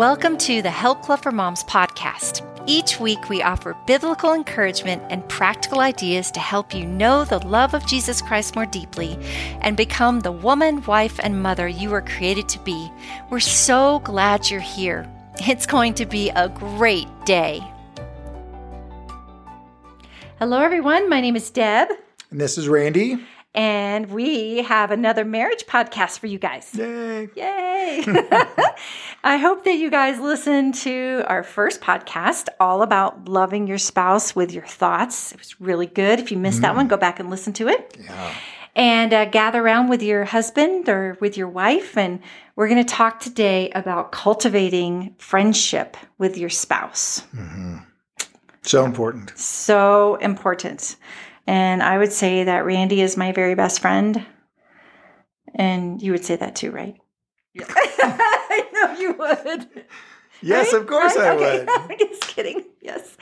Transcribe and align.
Welcome 0.00 0.38
to 0.38 0.62
the 0.62 0.70
Help 0.70 1.02
Club 1.02 1.22
for 1.22 1.30
Moms 1.30 1.62
podcast. 1.64 2.40
Each 2.66 2.98
week, 2.98 3.28
we 3.28 3.42
offer 3.42 3.76
biblical 3.86 4.32
encouragement 4.32 5.02
and 5.10 5.28
practical 5.28 5.80
ideas 5.80 6.30
to 6.30 6.40
help 6.40 6.74
you 6.74 6.86
know 6.86 7.26
the 7.26 7.46
love 7.46 7.74
of 7.74 7.86
Jesus 7.86 8.22
Christ 8.22 8.56
more 8.56 8.64
deeply 8.64 9.18
and 9.60 9.76
become 9.76 10.20
the 10.20 10.32
woman, 10.32 10.82
wife, 10.84 11.20
and 11.22 11.42
mother 11.42 11.68
you 11.68 11.90
were 11.90 12.00
created 12.00 12.48
to 12.48 12.58
be. 12.60 12.90
We're 13.28 13.40
so 13.40 13.98
glad 13.98 14.48
you're 14.48 14.58
here. 14.60 15.06
It's 15.40 15.66
going 15.66 15.92
to 15.92 16.06
be 16.06 16.30
a 16.30 16.48
great 16.48 17.08
day. 17.26 17.62
Hello, 20.38 20.62
everyone. 20.62 21.10
My 21.10 21.20
name 21.20 21.36
is 21.36 21.50
Deb. 21.50 21.90
And 22.30 22.40
this 22.40 22.56
is 22.56 22.70
Randy. 22.70 23.18
And 23.54 24.10
we 24.10 24.62
have 24.62 24.92
another 24.92 25.24
marriage 25.24 25.66
podcast 25.66 26.20
for 26.20 26.28
you 26.28 26.38
guys. 26.38 26.70
Yay. 26.74 27.28
Yay. 27.34 28.04
I 29.24 29.36
hope 29.38 29.64
that 29.64 29.74
you 29.74 29.90
guys 29.90 30.20
listened 30.20 30.74
to 30.76 31.24
our 31.26 31.42
first 31.42 31.80
podcast 31.80 32.48
all 32.60 32.82
about 32.82 33.28
loving 33.28 33.66
your 33.66 33.78
spouse 33.78 34.36
with 34.36 34.52
your 34.52 34.66
thoughts. 34.66 35.32
It 35.32 35.38
was 35.38 35.60
really 35.60 35.86
good. 35.86 36.20
If 36.20 36.30
you 36.30 36.38
missed 36.38 36.60
that 36.62 36.76
one, 36.76 36.86
go 36.86 36.96
back 36.96 37.18
and 37.18 37.28
listen 37.28 37.52
to 37.54 37.68
it. 37.68 37.96
Yeah. 38.00 38.34
And 38.76 39.12
uh, 39.12 39.24
gather 39.24 39.60
around 39.60 39.88
with 39.88 40.00
your 40.00 40.24
husband 40.24 40.88
or 40.88 41.18
with 41.20 41.36
your 41.36 41.48
wife. 41.48 41.98
And 41.98 42.20
we're 42.54 42.68
going 42.68 42.84
to 42.84 42.88
talk 42.88 43.18
today 43.18 43.70
about 43.70 44.12
cultivating 44.12 45.16
friendship 45.18 45.96
with 46.18 46.38
your 46.38 46.50
spouse. 46.50 47.24
So 48.62 48.84
important. 48.84 49.36
So 49.36 50.14
important. 50.16 50.96
And 51.50 51.82
I 51.82 51.98
would 51.98 52.12
say 52.12 52.44
that 52.44 52.64
Randy 52.64 53.00
is 53.00 53.16
my 53.16 53.32
very 53.32 53.56
best 53.56 53.80
friend. 53.80 54.24
And 55.52 56.00
you 56.00 56.12
would 56.12 56.24
say 56.24 56.36
that 56.36 56.54
too, 56.54 56.70
right? 56.70 56.94
Yeah. 57.54 57.64
I 57.68 58.68
know 58.72 59.00
you 59.00 59.12
would. 59.14 59.84
Yes, 60.42 60.72
Right? 60.72 60.80
of 60.80 60.86
course 60.86 61.16
Right? 61.16 61.26
I 61.26 61.34
Okay. 61.34 61.58
would. 61.58 61.68
I'm 61.90 61.98
just 61.98 62.22
kidding. 62.28 62.64
Yes. 62.80 63.16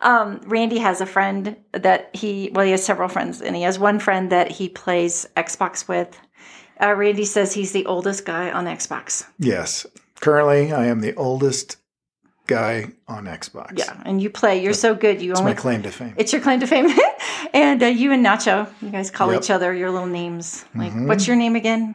Um, 0.00 0.40
Randy 0.46 0.78
has 0.78 1.00
a 1.00 1.06
friend 1.06 1.56
that 1.72 2.14
he, 2.14 2.50
well, 2.54 2.64
he 2.64 2.70
has 2.70 2.84
several 2.84 3.08
friends, 3.08 3.42
and 3.42 3.56
he 3.56 3.62
has 3.62 3.80
one 3.80 3.98
friend 3.98 4.30
that 4.30 4.52
he 4.52 4.68
plays 4.68 5.26
Xbox 5.36 5.88
with. 5.88 6.16
Uh, 6.80 6.94
Randy 6.94 7.24
says 7.24 7.52
he's 7.52 7.72
the 7.72 7.86
oldest 7.86 8.24
guy 8.24 8.52
on 8.52 8.66
Xbox. 8.66 9.26
Yes. 9.40 9.86
Currently, 10.20 10.72
I 10.72 10.86
am 10.86 11.00
the 11.00 11.14
oldest 11.16 11.78
guy 12.46 12.88
on 13.08 13.24
Xbox. 13.26 13.78
Yeah, 13.78 14.00
and 14.04 14.20
you 14.22 14.30
play. 14.30 14.62
You're 14.62 14.72
so 14.74 14.94
good. 14.94 15.22
You 15.22 15.30
It's 15.32 15.40
only 15.40 15.52
my 15.54 15.60
claim 15.60 15.82
to 15.82 15.90
fame. 15.90 16.14
It's 16.16 16.32
your 16.32 16.42
claim 16.42 16.60
to 16.60 16.66
fame. 16.66 16.88
and 17.54 17.82
uh, 17.82 17.86
you 17.86 18.12
and 18.12 18.24
Nacho, 18.24 18.68
you 18.82 18.90
guys 18.90 19.10
call 19.10 19.32
Yep. 19.32 19.42
each 19.42 19.50
other 19.50 19.72
your 19.74 19.90
little 19.90 20.06
names. 20.08 20.64
Like, 20.74 20.92
Mhm. 20.92 21.06
what's 21.06 21.26
your 21.26 21.36
name 21.36 21.56
again? 21.56 21.94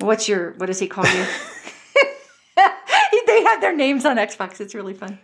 What's 0.00 0.28
your, 0.28 0.52
what 0.58 0.66
does 0.66 0.78
he 0.78 0.88
call 0.88 1.04
you? 1.06 1.24
they 3.26 3.42
have 3.44 3.60
their 3.60 3.74
names 3.76 4.04
on 4.04 4.16
Xbox. 4.16 4.60
It's 4.60 4.74
really 4.74 4.94
fun. 4.94 5.18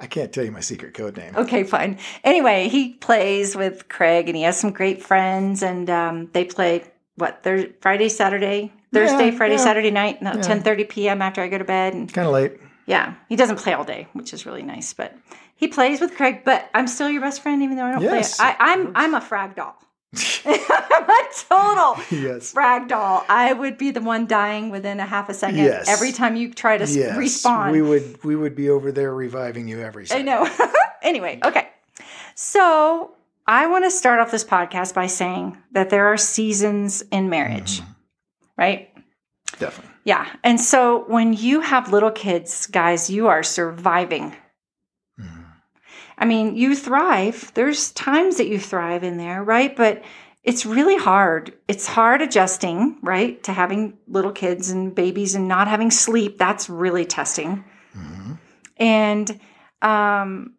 I 0.00 0.06
can't 0.06 0.32
tell 0.32 0.44
you 0.44 0.52
my 0.52 0.60
secret 0.60 0.94
code 0.94 1.16
name. 1.16 1.34
Okay, 1.36 1.64
fine. 1.64 1.98
Anyway, 2.22 2.68
he 2.68 2.90
plays 2.94 3.56
with 3.56 3.88
Craig 3.88 4.28
and 4.28 4.36
he 4.36 4.42
has 4.44 4.58
some 4.58 4.70
great 4.70 5.02
friends 5.02 5.62
and 5.62 5.90
um, 5.90 6.30
they 6.32 6.44
play, 6.44 6.84
what, 7.16 7.42
Thur- 7.42 7.70
Friday, 7.80 8.08
Saturday? 8.08 8.72
Thursday, 8.92 9.30
Yeah, 9.30 9.36
Friday, 9.36 9.54
yeah. 9.56 9.64
Saturday 9.64 9.90
night, 9.90 10.22
no, 10.22 10.32
Yeah. 10.34 10.40
10.30 10.42 10.88
p.m. 10.88 11.20
after 11.20 11.42
I 11.42 11.48
go 11.48 11.58
to 11.58 11.64
bed. 11.64 11.94
And 11.94 12.12
Kind 12.12 12.26
of 12.28 12.32
late. 12.32 12.52
Yeah, 12.88 13.14
he 13.28 13.36
doesn't 13.36 13.58
play 13.60 13.74
all 13.74 13.84
day, 13.84 14.08
which 14.14 14.32
is 14.32 14.46
really 14.46 14.62
nice. 14.62 14.92
But 14.94 15.14
he 15.54 15.68
plays 15.68 16.00
with 16.00 16.16
Craig. 16.16 16.40
But 16.44 16.68
I'm 16.74 16.86
still 16.88 17.08
your 17.10 17.20
best 17.20 17.42
friend, 17.42 17.62
even 17.62 17.76
though 17.76 17.84
I 17.84 17.92
don't 17.92 18.02
Yes, 18.02 18.36
play. 18.38 18.46
I, 18.48 18.56
I'm 18.72 18.92
I'm 18.96 19.14
a 19.14 19.20
frag 19.20 19.54
doll. 19.54 19.76
I'm 20.46 21.10
a 21.10 21.22
total 21.48 21.96
yes. 22.10 22.52
frag 22.52 22.88
doll. 22.88 23.24
I 23.28 23.52
would 23.52 23.76
be 23.76 23.90
the 23.90 24.00
one 24.00 24.26
dying 24.26 24.70
within 24.70 25.00
a 25.00 25.04
half 25.06 25.28
a 25.28 25.34
second 25.34 25.58
Yes. 25.58 25.86
every 25.86 26.12
time 26.12 26.34
you 26.34 26.52
try 26.54 26.78
to 26.78 26.86
Yes. 26.86 27.14
respawn. 27.16 27.72
We 27.72 27.82
would 27.82 28.24
we 28.24 28.34
would 28.34 28.54
be 28.56 28.70
over 28.70 28.90
there 28.90 29.14
reviving 29.14 29.68
you 29.68 29.80
every 29.82 30.06
second. 30.06 30.26
I 30.28 30.32
know. 30.32 30.48
anyway, 31.02 31.40
okay. 31.44 31.68
So 32.34 33.12
I 33.46 33.66
want 33.66 33.84
to 33.84 33.90
start 33.90 34.20
off 34.20 34.30
this 34.30 34.44
podcast 34.44 34.94
by 34.94 35.08
saying 35.08 35.58
that 35.72 35.90
there 35.90 36.06
are 36.06 36.16
seasons 36.16 37.02
in 37.10 37.28
marriage, 37.28 37.80
Mm-hmm. 37.80 37.92
right? 38.56 38.88
Definitely. 39.58 39.92
Yeah. 40.08 40.26
And 40.42 40.58
so 40.58 41.04
when 41.08 41.34
you 41.34 41.60
have 41.60 41.92
little 41.92 42.10
kids, 42.10 42.66
guys, 42.66 43.10
you 43.10 43.26
are 43.26 43.42
surviving. 43.42 44.34
Mhm. 45.20 45.44
I 46.16 46.24
mean, 46.24 46.56
you 46.56 46.74
thrive. 46.74 47.52
There's 47.52 47.92
times 47.92 48.38
that 48.38 48.48
you 48.48 48.58
thrive 48.58 49.04
in 49.04 49.18
there, 49.18 49.44
right? 49.44 49.76
But 49.76 50.02
it's 50.42 50.64
really 50.64 50.96
hard. 50.96 51.52
It's 51.68 51.86
hard 51.86 52.22
adjusting, 52.22 52.96
right? 53.02 53.42
To 53.42 53.52
having 53.52 53.98
little 54.06 54.32
kids 54.32 54.70
and 54.70 54.94
babies 54.94 55.34
and 55.34 55.46
not 55.46 55.68
having 55.68 55.90
sleep. 55.90 56.38
That's 56.38 56.70
really 56.70 57.04
testing. 57.04 57.62
Mhm. 57.94 58.38
And 58.78 59.40
um 59.82 60.54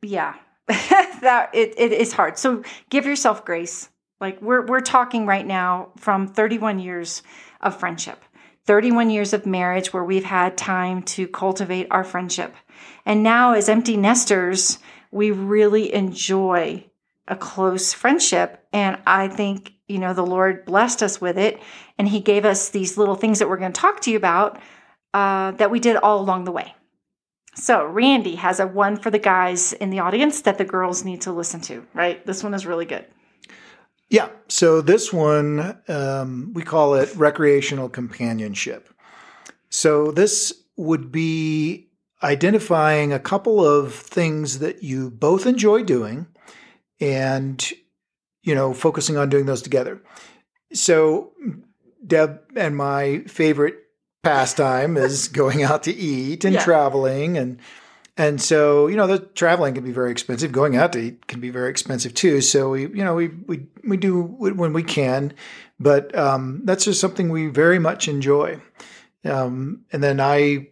yeah. 0.00 0.36
that 0.68 1.50
it, 1.52 1.74
it 1.76 1.92
is 1.92 2.14
hard. 2.14 2.38
So 2.38 2.62
give 2.88 3.04
yourself 3.04 3.44
grace. 3.44 3.90
Like 4.22 4.40
we're 4.40 4.64
we're 4.64 4.80
talking 4.80 5.26
right 5.26 5.46
now 5.46 5.90
from 5.98 6.28
31 6.28 6.78
years 6.78 7.22
of 7.60 7.78
friendship. 7.78 8.24
31 8.66 9.10
years 9.10 9.32
of 9.32 9.46
marriage 9.46 9.92
where 9.92 10.04
we've 10.04 10.24
had 10.24 10.56
time 10.56 11.02
to 11.02 11.26
cultivate 11.26 11.88
our 11.90 12.04
friendship. 12.04 12.54
And 13.04 13.22
now 13.22 13.52
as 13.52 13.68
empty 13.68 13.96
nesters, 13.96 14.78
we 15.10 15.30
really 15.30 15.92
enjoy 15.92 16.84
a 17.26 17.36
close 17.36 17.92
friendship 17.92 18.66
and 18.72 18.98
I 19.06 19.28
think, 19.28 19.72
you 19.88 19.98
know, 19.98 20.12
the 20.12 20.26
Lord 20.26 20.64
blessed 20.64 21.02
us 21.02 21.20
with 21.20 21.38
it 21.38 21.60
and 21.98 22.08
he 22.08 22.20
gave 22.20 22.44
us 22.44 22.70
these 22.70 22.96
little 22.96 23.14
things 23.14 23.38
that 23.38 23.48
we're 23.48 23.56
going 23.56 23.72
to 23.72 23.80
talk 23.80 24.00
to 24.02 24.10
you 24.10 24.16
about 24.16 24.60
uh, 25.14 25.52
that 25.52 25.70
we 25.70 25.80
did 25.80 25.96
all 25.96 26.20
along 26.20 26.44
the 26.44 26.52
way. 26.52 26.74
So, 27.54 27.84
Randy 27.84 28.36
has 28.36 28.60
a 28.60 28.66
one 28.66 28.96
for 28.96 29.10
the 29.10 29.18
guys 29.18 29.72
in 29.72 29.90
the 29.90 29.98
audience 29.98 30.42
that 30.42 30.56
the 30.56 30.64
girls 30.64 31.04
need 31.04 31.22
to 31.22 31.32
listen 31.32 31.60
to, 31.62 31.84
right? 31.94 32.24
This 32.24 32.44
one 32.44 32.54
is 32.54 32.64
really 32.64 32.84
good. 32.84 33.04
Yeah. 34.10 34.28
So 34.48 34.80
this 34.80 35.12
one, 35.12 35.78
um, 35.88 36.50
we 36.52 36.62
call 36.62 36.94
it 36.94 37.14
recreational 37.16 37.88
companionship. 37.88 38.88
So 39.70 40.10
this 40.10 40.52
would 40.76 41.12
be 41.12 41.88
identifying 42.22 43.12
a 43.12 43.18
couple 43.20 43.64
of 43.64 43.94
things 43.94 44.58
that 44.58 44.82
you 44.82 45.10
both 45.10 45.46
enjoy 45.46 45.84
doing 45.84 46.26
and, 47.00 47.72
you 48.42 48.54
know, 48.54 48.74
focusing 48.74 49.16
on 49.16 49.28
doing 49.30 49.46
those 49.46 49.62
together. 49.62 50.02
So 50.72 51.32
Deb 52.04 52.40
and 52.56 52.76
my 52.76 53.20
favorite 53.28 53.76
pastime 54.22 54.96
is 54.96 55.28
going 55.40 55.62
out 55.62 55.84
to 55.84 55.94
eat 55.94 56.44
and 56.44 56.54
Yeah. 56.54 56.64
traveling 56.64 57.38
and 57.38 57.60
and 58.20 58.40
so, 58.40 58.86
you 58.86 58.96
know, 58.96 59.06
the 59.06 59.18
traveling 59.20 59.72
can 59.74 59.82
be 59.84 59.92
very 59.92 60.10
expensive. 60.10 60.52
Going 60.52 60.76
out 60.76 60.92
to 60.92 60.98
eat 60.98 61.26
can 61.26 61.40
be 61.40 61.48
very 61.48 61.70
expensive 61.70 62.12
too. 62.12 62.42
So 62.42 62.70
we, 62.70 62.82
you 62.82 63.02
know, 63.04 63.14
we 63.14 63.28
we 63.28 63.66
we 63.88 63.96
do 63.96 64.22
when 64.22 64.74
we 64.74 64.82
can, 64.82 65.32
but 65.78 66.14
um, 66.14 66.60
that's 66.64 66.84
just 66.84 67.00
something 67.00 67.30
we 67.30 67.46
very 67.46 67.78
much 67.78 68.08
enjoy. 68.08 68.60
Um, 69.24 69.84
and 69.92 70.02
then 70.02 70.20
I, 70.20 70.68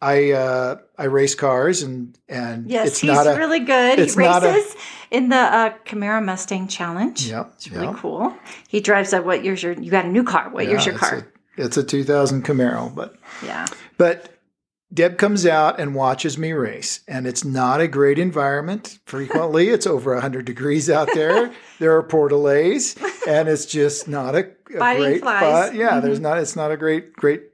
I, 0.00 0.32
uh, 0.32 0.76
I 0.96 1.04
race 1.04 1.34
cars, 1.34 1.82
and 1.82 2.18
and 2.28 2.70
Yes, 2.70 2.88
it's 2.88 3.00
he's 3.00 3.10
not 3.10 3.26
a 3.26 3.36
really 3.36 3.60
good. 3.60 3.98
He 3.98 4.16
not 4.16 4.42
a- 4.42 4.48
races 4.48 4.74
in 5.10 5.28
the 5.28 5.36
uh, 5.36 5.74
Camaro 5.84 6.24
Mustang 6.24 6.66
Challenge. 6.68 7.22
yeah, 7.26 7.44
It's 7.56 7.70
really 7.70 7.86
yeah. 7.88 7.94
cool. 7.98 8.34
He 8.68 8.80
drives 8.80 9.12
a 9.12 9.20
what 9.20 9.44
year's 9.44 9.62
your 9.62 9.72
you 9.74 9.90
got 9.90 10.06
a 10.06 10.08
new 10.08 10.24
car. 10.24 10.48
What 10.50 10.66
year's 10.66 10.86
Yeah, 10.86 10.92
your 10.92 10.98
car? 10.98 11.28
A, 11.58 11.62
it's 11.62 11.76
a 11.76 11.84
2000 11.84 12.42
Camaro, 12.44 12.94
but 12.94 13.16
yeah. 13.44 13.66
But 13.98 14.39
Deb 14.92 15.18
comes 15.18 15.46
out 15.46 15.78
and 15.78 15.94
watches 15.94 16.36
me 16.36 16.52
race, 16.52 17.00
and 17.06 17.26
it's 17.26 17.44
not 17.44 17.80
a 17.80 17.86
great 17.86 18.18
environment. 18.18 18.98
Frequently, 19.04 19.68
it's 19.68 19.86
over 19.86 20.14
100 20.14 20.44
degrees 20.44 20.90
out 20.90 21.08
there. 21.14 21.52
There 21.78 21.96
are 21.96 22.02
portalays, 22.02 22.94
and 23.26 23.48
it's 23.48 23.64
just 23.64 24.06
not 24.06 24.34
a, 24.34 24.40
a 24.40 24.96
great 24.98 25.22
flies. 25.22 25.72
Yeah, 25.72 25.98
there's 26.00 26.20
not. 26.20 26.36
It's 26.36 26.54
not 26.54 26.70
a 26.70 26.76
great 26.76 27.14
great 27.14 27.44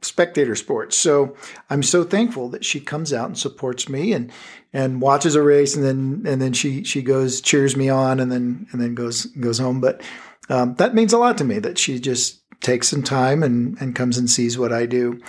spectator 0.00 0.54
sport. 0.54 0.94
So 0.94 1.36
I'm 1.68 1.82
so 1.82 2.04
thankful 2.04 2.48
that 2.50 2.64
she 2.64 2.80
comes 2.80 3.12
out 3.12 3.26
and 3.26 3.38
supports 3.38 3.86
me 3.86 4.14
and 4.14 4.32
and 4.72 5.02
watches 5.02 5.34
a 5.34 5.42
race, 5.42 5.76
and 5.76 5.84
then 5.84 6.22
and 6.24 6.40
then 6.40 6.54
she 6.54 6.84
she 6.84 7.02
goes 7.02 7.42
cheers 7.42 7.76
me 7.76 7.90
on, 7.90 8.18
and 8.18 8.32
then 8.32 8.66
and 8.72 8.80
then 8.80 8.94
goes 8.94 9.26
goes 9.26 9.58
home. 9.58 9.82
But 9.82 10.00
um, 10.48 10.74
that 10.76 10.94
means 10.94 11.12
a 11.12 11.18
lot 11.18 11.36
to 11.36 11.44
me 11.44 11.58
that 11.58 11.76
she 11.76 12.00
just 12.00 12.40
takes 12.62 12.88
some 12.88 13.02
time 13.02 13.42
and 13.42 13.76
and 13.78 13.94
comes 13.94 14.16
and 14.16 14.30
sees 14.30 14.56
what 14.56 14.72
I 14.72 14.86
do, 14.86 15.20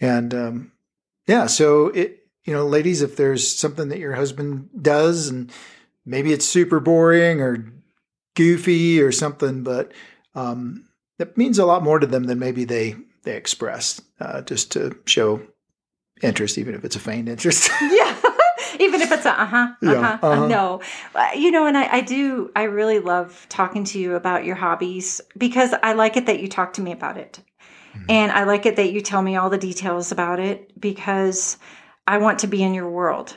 and 0.00 0.32
um, 0.32 0.72
yeah. 1.26 1.46
So 1.46 1.88
it 1.88 2.26
you 2.44 2.52
know, 2.52 2.66
ladies, 2.66 3.02
if 3.02 3.16
there's 3.16 3.56
something 3.56 3.88
that 3.88 3.98
your 3.98 4.14
husband 4.14 4.70
does, 4.80 5.28
and 5.28 5.50
maybe 6.04 6.32
it's 6.32 6.46
super 6.46 6.78
boring 6.80 7.40
or 7.40 7.72
goofy 8.36 9.00
or 9.00 9.10
something, 9.10 9.64
but 9.64 9.92
um, 10.34 10.84
that 11.18 11.36
means 11.36 11.58
a 11.58 11.66
lot 11.66 11.82
more 11.82 11.98
to 11.98 12.06
them 12.06 12.24
than 12.24 12.38
maybe 12.38 12.64
they 12.64 12.96
they 13.24 13.36
express 13.36 14.00
uh, 14.20 14.42
just 14.42 14.72
to 14.72 14.96
show 15.06 15.42
interest, 16.22 16.56
even 16.58 16.74
if 16.74 16.84
it's 16.84 16.96
a 16.96 17.00
feigned 17.00 17.28
interest. 17.28 17.70
Yeah. 17.80 18.14
Even 18.78 19.00
if 19.00 19.10
it's 19.10 19.24
a 19.24 19.30
uh 19.40 19.46
huh, 19.46 19.68
Yeah, 19.80 19.92
uh 19.92 20.02
huh, 20.02 20.18
uh-huh. 20.26 20.46
no. 20.48 20.80
Uh, 21.14 21.28
You 21.34 21.50
know, 21.50 21.66
and 21.66 21.78
I, 21.78 21.96
I 21.96 22.00
do, 22.02 22.50
I 22.54 22.64
really 22.64 22.98
love 22.98 23.46
talking 23.48 23.84
to 23.84 23.98
you 23.98 24.14
about 24.16 24.44
your 24.44 24.56
hobbies 24.56 25.20
because 25.38 25.72
I 25.82 25.94
like 25.94 26.16
it 26.16 26.26
that 26.26 26.40
you 26.40 26.48
talk 26.48 26.74
to 26.74 26.82
me 26.82 26.92
about 26.92 27.16
it. 27.16 27.40
And 28.08 28.32
I 28.32 28.44
like 28.44 28.66
it 28.66 28.76
that 28.76 28.92
you 28.92 29.00
tell 29.00 29.22
me 29.22 29.36
all 29.36 29.50
the 29.50 29.58
details 29.58 30.12
about 30.12 30.38
it 30.40 30.78
because 30.80 31.56
I 32.06 32.18
want 32.18 32.40
to 32.40 32.46
be 32.46 32.62
in 32.62 32.74
your 32.74 32.88
world. 32.90 33.36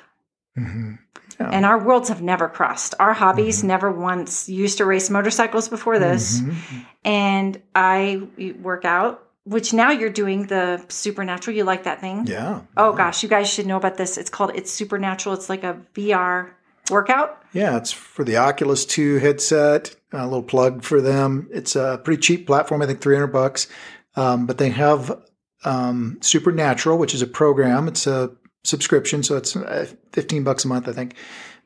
hmm 0.56 0.96
And 1.40 1.66
our 1.66 1.78
worlds 1.82 2.10
have 2.10 2.22
never 2.22 2.50
crossed. 2.50 2.96
Our 3.00 3.14
hobbies 3.14 3.64
never 3.64 3.90
once 3.90 4.50
used 4.50 4.78
to 4.80 4.86
race 4.86 5.10
motorcycles 5.10 5.70
before 5.70 5.98
this. 5.98 6.42
Mhm. 6.42 6.86
And 7.06 7.62
I 7.74 8.24
work 8.62 8.84
out, 8.84 9.24
which 9.46 9.74
now 9.74 9.92
you're 9.92 10.10
doing 10.10 10.48
the 10.48 10.84
supernatural. 10.90 11.56
You 11.56 11.64
like 11.64 11.84
that 11.84 12.02
thing? 12.02 12.26
Yeah. 12.28 12.62
Oh 12.76 12.92
gosh, 12.92 13.24
you 13.24 13.30
guys 13.30 13.50
should 13.50 13.66
know 13.68 13.78
about 13.78 13.96
this. 13.96 14.18
It's 14.18 14.30
called 14.30 14.52
It's 14.54 14.70
Supernatural. 14.72 15.34
It's 15.34 15.50
like 15.50 15.64
a 15.64 15.78
VR 15.96 16.50
workout. 16.92 17.42
Yeah, 17.54 17.78
it's 17.78 17.92
for 17.92 18.24
the 18.26 18.36
Oculus 18.38 18.86
2 18.86 19.20
headset. 19.20 19.96
A 20.12 20.26
little 20.26 20.44
plug 20.44 20.84
for 20.84 21.00
them. 21.02 21.48
It's 21.54 21.76
a 21.76 22.02
pretty 22.04 22.20
cheap 22.22 22.48
platform, 22.48 22.82
I 22.82 22.86
think 22.88 23.00
300 23.00 23.28
bucks. 23.28 23.68
Um, 24.16 24.46
but 24.46 24.58
they 24.58 24.70
have 24.70 25.22
um, 25.66 26.18
Supernatural, 26.22 26.98
which 26.98 27.14
is 27.14 27.22
a 27.22 27.28
program. 27.28 27.88
It's 27.88 28.08
a 28.08 28.32
subscription, 28.64 29.24
so 29.24 29.38
it's 29.38 29.56
uh, 29.56 29.88
15 30.14 30.44
bucks 30.44 30.66
a 30.66 30.68
month, 30.68 30.88
I 30.88 30.94
think. 30.94 31.16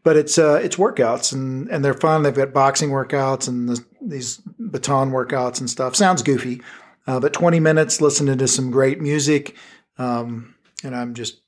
But 0.03 0.17
it's 0.17 0.37
uh, 0.37 0.59
it's 0.61 0.75
workouts 0.75 1.31
and, 1.31 1.69
and 1.69 1.83
they're 1.85 1.93
fun. 1.93 2.23
They've 2.23 2.33
got 2.35 2.51
boxing 2.51 2.89
workouts 2.89 3.47
and 3.47 3.69
the, 3.69 3.85
these 4.01 4.41
baton 4.59 5.11
workouts 5.11 5.59
and 5.61 5.69
stuff. 5.69 5.95
Sounds 5.95 6.21
goofy, 6.21 6.61
uh, 7.07 7.21
but 7.21 7.31
20 7.31 7.61
minutes 7.61 8.01
listening 8.01 8.37
to 8.37 8.47
some 8.49 8.69
great 8.69 8.99
music, 8.99 9.55
um, 9.97 10.55
and 10.83 10.93
I'm 10.93 11.13
just 11.13 11.39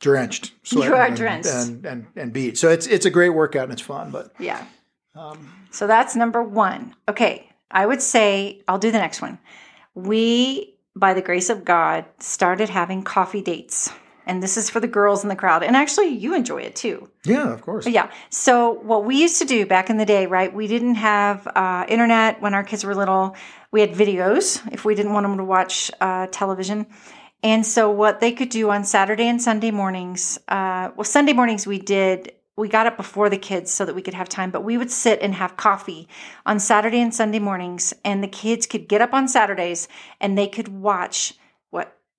drenched. 0.00 0.52
You 0.70 0.82
are 0.82 1.06
and- 1.06 1.16
drenched. 1.16 1.48
and, 1.48 1.86
and 1.86 2.06
and 2.16 2.32
beat. 2.32 2.58
So 2.58 2.68
it's 2.68 2.86
it's 2.86 3.06
a 3.06 3.10
great 3.10 3.30
workout 3.30 3.64
and 3.64 3.72
it's 3.72 3.82
fun. 3.82 4.10
But 4.10 4.32
Yeah. 4.38 4.64
um, 5.14 5.50
So 5.70 5.86
that's 5.86 6.14
number 6.16 6.42
one. 6.42 6.94
Okay. 7.08 7.46
I 7.70 7.86
would 7.86 8.02
say 8.02 8.60
I'll 8.68 8.78
do 8.78 8.90
the 8.90 8.98
next 8.98 9.22
one. 9.22 9.38
We, 10.04 10.74
by 10.94 11.14
the 11.14 11.22
grace 11.22 11.50
of 11.50 11.64
God, 11.64 12.04
started 12.18 12.68
having 12.68 13.02
coffee 13.02 13.42
dates. 13.42 13.90
And 14.26 14.42
this 14.42 14.56
is 14.56 14.70
for 14.70 14.78
the 14.78 14.86
girls 14.86 15.24
in 15.24 15.28
the 15.28 15.36
crowd. 15.36 15.62
And 15.62 15.74
actually, 15.74 16.08
you 16.08 16.34
enjoy 16.34 16.62
it 16.62 16.76
too. 16.76 17.10
yeah, 17.24 17.52
of 17.52 17.62
course. 17.62 17.86
Yeah. 17.86 18.10
So 18.28 18.70
what 18.70 19.04
we 19.04 19.20
used 19.20 19.38
to 19.38 19.44
do 19.44 19.66
back 19.66 19.90
in 19.90 19.96
the 19.96 20.06
day, 20.06 20.26
right? 20.26 20.52
We 20.54 20.66
didn't 20.68 20.96
have 20.96 21.46
uh, 21.48 21.84
internet 21.88 22.40
when 22.40 22.54
our 22.54 22.62
kids 22.62 22.84
were 22.84 22.94
little. 22.94 23.34
We 23.72 23.80
had 23.80 23.90
videos 23.90 24.60
if 24.72 24.84
we 24.84 24.94
didn't 24.94 25.14
want 25.14 25.24
them 25.24 25.36
to 25.38 25.44
watch 25.44 25.90
uh, 26.00 26.28
television. 26.28 26.86
And 27.42 27.66
so 27.66 27.90
what 27.90 28.20
they 28.20 28.32
could 28.32 28.50
do 28.50 28.70
on 28.70 28.84
Saturday 28.84 29.26
and 29.26 29.40
Sunday 29.40 29.70
mornings, 29.70 30.38
uh, 30.48 30.90
well, 30.94 31.04
Sunday 31.04 31.32
mornings 31.32 31.66
we 31.66 31.78
did. 31.78 32.32
We 32.56 32.68
got 32.68 32.86
up 32.86 32.96
before 32.96 33.30
the 33.30 33.38
kids 33.38 33.70
so 33.70 33.84
that 33.84 33.94
we 33.94 34.02
could 34.02 34.14
have 34.14 34.28
time, 34.28 34.50
but 34.50 34.64
we 34.64 34.76
would 34.76 34.90
sit 34.90 35.20
and 35.22 35.34
have 35.34 35.56
coffee 35.56 36.08
on 36.44 36.60
Saturday 36.60 37.00
and 37.00 37.14
Sunday 37.14 37.38
mornings, 37.38 37.94
and 38.04 38.22
the 38.22 38.28
kids 38.28 38.66
could 38.66 38.88
get 38.88 39.00
up 39.00 39.14
on 39.14 39.28
Saturdays 39.28 39.88
and 40.20 40.36
they 40.36 40.48
could 40.48 40.68
watch 40.68 41.34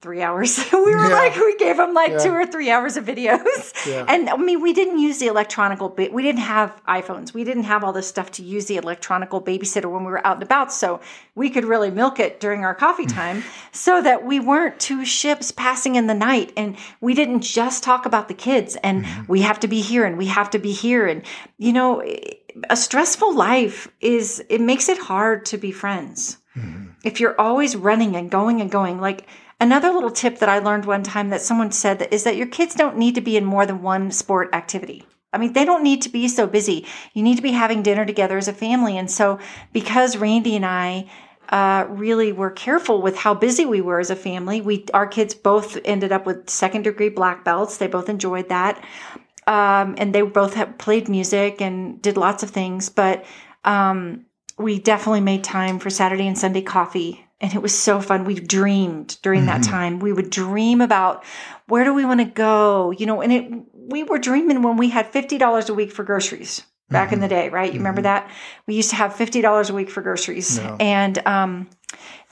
three 0.01 0.21
hours. 0.21 0.59
we 0.73 0.79
were 0.79 1.07
Yeah. 1.07 1.07
like, 1.09 1.35
we 1.35 1.55
gave 1.57 1.77
them 1.77 1.93
like 1.93 2.11
Yeah. 2.11 2.17
two 2.17 2.31
or 2.31 2.45
three 2.45 2.71
hours 2.71 2.97
of 2.97 3.05
videos. 3.05 3.71
Yeah. 3.85 4.05
And 4.07 4.29
I 4.29 4.35
mean, 4.37 4.61
we 4.61 4.73
didn't 4.73 4.99
use 4.99 5.19
the 5.19 5.27
electronical 5.27 5.89
bit. 5.89 6.11
We 6.11 6.23
didn't 6.23 6.41
have 6.41 6.81
iPhones. 6.87 7.33
We 7.33 7.43
didn't 7.43 7.63
have 7.63 7.83
all 7.83 7.93
this 7.93 8.07
stuff 8.07 8.31
to 8.33 8.43
use 8.43 8.65
the 8.65 8.77
electronical 8.77 9.41
babysitter 9.41 9.91
when 9.91 10.03
we 10.03 10.11
were 10.11 10.25
out 10.25 10.35
and 10.35 10.43
about. 10.43 10.73
So 10.73 10.99
we 11.35 11.49
could 11.49 11.65
really 11.65 11.91
milk 11.91 12.19
it 12.19 12.39
during 12.39 12.65
our 12.65 12.75
coffee 12.75 13.05
time 13.21 13.43
so 13.71 14.01
that 14.01 14.25
we 14.25 14.39
weren't 14.39 14.79
two 14.79 15.05
ships 15.05 15.51
passing 15.51 15.95
in 15.95 16.07
the 16.07 16.13
night. 16.13 16.51
And 16.57 16.77
we 16.99 17.13
didn't 17.13 17.41
just 17.41 17.83
talk 17.83 18.05
about 18.05 18.27
the 18.27 18.33
kids 18.33 18.75
and 18.83 19.05
mm-hmm. 19.05 19.23
we 19.27 19.41
have 19.41 19.59
to 19.61 19.67
be 19.67 19.81
here 19.81 20.05
and 20.05 20.17
we 20.17 20.27
have 20.27 20.49
to 20.51 20.59
be 20.59 20.71
here. 20.71 21.05
And, 21.07 21.23
you 21.57 21.73
know, 21.73 22.03
a 22.69 22.75
stressful 22.75 23.35
life 23.35 23.87
is, 24.01 24.43
it 24.49 24.61
makes 24.61 24.89
it 24.89 24.97
hard 24.97 25.45
to 25.47 25.57
be 25.57 25.71
friends 25.71 26.37
mm-hmm. 26.55 26.91
if 27.03 27.19
you're 27.19 27.39
always 27.39 27.75
running 27.75 28.15
and 28.15 28.29
going 28.29 28.61
and 28.61 28.71
going 28.71 28.99
like 28.99 29.27
another 29.61 29.91
little 29.91 30.11
tip 30.11 30.39
that 30.39 30.49
i 30.49 30.59
learned 30.59 30.85
one 30.85 31.03
time 31.03 31.29
that 31.29 31.41
someone 31.41 31.71
said 31.71 31.99
that 31.99 32.13
is 32.13 32.23
that 32.23 32.35
your 32.35 32.47
kids 32.47 32.75
don't 32.75 32.97
need 32.97 33.15
to 33.15 33.21
be 33.21 33.37
in 33.37 33.45
more 33.45 33.65
than 33.65 33.81
one 33.81 34.11
sport 34.11 34.49
activity 34.53 35.05
i 35.31 35.37
mean 35.37 35.53
they 35.53 35.63
don't 35.63 35.83
need 35.83 36.01
to 36.01 36.09
be 36.09 36.27
so 36.27 36.45
busy 36.45 36.85
you 37.13 37.23
need 37.23 37.35
to 37.35 37.41
be 37.41 37.51
having 37.51 37.81
dinner 37.81 38.05
together 38.05 38.37
as 38.37 38.49
a 38.49 38.53
family 38.53 38.97
and 38.97 39.09
so 39.09 39.39
because 39.71 40.17
randy 40.17 40.55
and 40.55 40.65
i 40.65 41.07
uh, 41.51 41.85
really 41.89 42.31
were 42.31 42.49
careful 42.49 43.01
with 43.01 43.17
how 43.17 43.33
busy 43.33 43.65
we 43.65 43.81
were 43.81 43.99
as 43.99 44.09
a 44.09 44.15
family. 44.15 44.61
We 44.61 44.85
our 44.93 45.05
kids 45.05 45.35
both 45.35 45.77
ended 45.83 46.11
up 46.11 46.25
with 46.25 46.49
second 46.49 46.83
degree 46.83 47.09
black 47.09 47.43
belts. 47.43 47.77
They 47.77 47.87
both 47.87 48.07
enjoyed 48.07 48.47
that, 48.49 48.81
um, 49.47 49.95
and 49.97 50.15
they 50.15 50.21
both 50.21 50.53
have 50.53 50.77
played 50.77 51.09
music 51.09 51.61
and 51.61 52.01
did 52.01 52.15
lots 52.15 52.41
of 52.41 52.51
things. 52.51 52.87
But 52.87 53.25
um, 53.65 54.25
we 54.57 54.79
definitely 54.79 55.21
made 55.21 55.43
time 55.43 55.77
for 55.77 55.89
Saturday 55.89 56.25
and 56.25 56.37
Sunday 56.37 56.61
coffee. 56.61 57.25
And 57.41 57.53
it 57.53 57.61
was 57.61 57.77
so 57.77 57.99
fun. 57.99 58.23
We 58.23 58.35
dreamed 58.35 59.17
during 59.23 59.47
that 59.47 59.63
time. 59.63 59.99
We 59.99 60.13
would 60.13 60.29
dream 60.29 60.79
about 60.79 61.25
where 61.67 61.83
do 61.83 61.93
we 61.93 62.05
want 62.05 62.19
to 62.19 62.25
go, 62.25 62.91
you 62.91 63.05
know, 63.05 63.21
and 63.21 63.33
it 63.33 63.51
we 63.73 64.03
were 64.03 64.19
dreaming 64.19 64.61
when 64.61 64.77
we 64.77 64.89
had 64.89 65.11
$50 65.11 65.69
a 65.69 65.73
week 65.73 65.91
for 65.91 66.03
groceries 66.03 66.63
back 66.91 67.13
in 67.13 67.19
the 67.19 67.27
day, 67.27 67.49
right? 67.49 67.71
You 67.71 67.79
remember 67.79 68.01
that? 68.01 68.29
We 68.67 68.75
used 68.75 68.89
to 68.91 68.95
have 68.97 69.13
$50 69.13 69.69
a 69.69 69.73
week 69.73 69.89
for 69.89 70.01
groceries. 70.01 70.59
No. 70.59 70.75
And 70.79 71.25
um, 71.25 71.69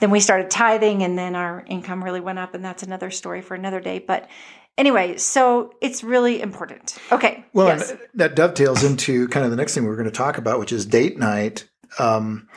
then 0.00 0.10
we 0.10 0.20
started 0.20 0.50
tithing 0.50 1.02
and 1.02 1.18
then 1.18 1.34
our 1.34 1.64
income 1.66 2.04
really 2.04 2.20
went 2.20 2.38
up 2.38 2.54
and 2.54 2.64
that's 2.64 2.82
another 2.82 3.10
story 3.10 3.40
for 3.40 3.54
another 3.54 3.80
day. 3.80 3.98
But 3.98 4.28
anyway, 4.76 5.16
so 5.16 5.72
it's 5.80 6.04
really 6.04 6.40
important. 6.40 6.98
Okay. 7.10 7.44
Well, 7.52 7.68
yes. 7.68 7.94
that 8.14 8.36
dovetails 8.36 8.84
into 8.84 9.28
kind 9.28 9.44
of 9.44 9.50
the 9.50 9.56
next 9.56 9.74
thing 9.74 9.84
we're 9.84 9.96
going 9.96 10.04
to 10.04 10.10
talk 10.10 10.38
about, 10.38 10.58
which 10.58 10.72
is 10.72 10.86
date 10.86 11.18
night. 11.18 11.68
Um, 11.98 12.48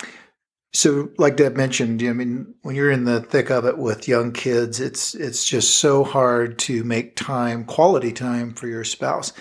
so, 0.76 1.12
like 1.20 1.38
Deb 1.38 1.56
mentioned, 1.56 2.02
I 2.02 2.14
mean, 2.14 2.56
when 2.64 2.76
you're 2.76 2.90
in 2.90 3.06
the 3.06 3.22
thick 3.22 3.52
of 3.52 3.66
it 3.66 3.78
with 3.78 4.08
young 4.08 4.32
kids, 4.32 4.80
it's 4.80 5.14
it's 5.14 5.46
just 5.46 5.78
so 5.78 6.04
hard 6.04 6.58
to 6.60 6.84
make 6.84 7.16
time, 7.16 7.64
quality 7.64 8.12
time 8.12 8.54
for 8.56 8.68
your 8.68 8.84
spouse. 8.84 9.34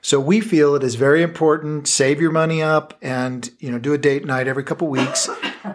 So 0.00 0.18
we 0.18 0.40
feel 0.40 0.74
it 0.74 0.82
is 0.82 0.94
very 0.94 1.22
important. 1.22 1.88
Save 1.88 2.22
your 2.22 2.30
money 2.30 2.62
up, 2.62 2.96
and 3.02 3.50
you 3.58 3.70
know, 3.70 3.78
do 3.78 3.92
a 3.92 3.98
date 3.98 4.24
night 4.24 4.48
every 4.48 4.64
couple 4.64 4.88
weeks, 4.88 5.28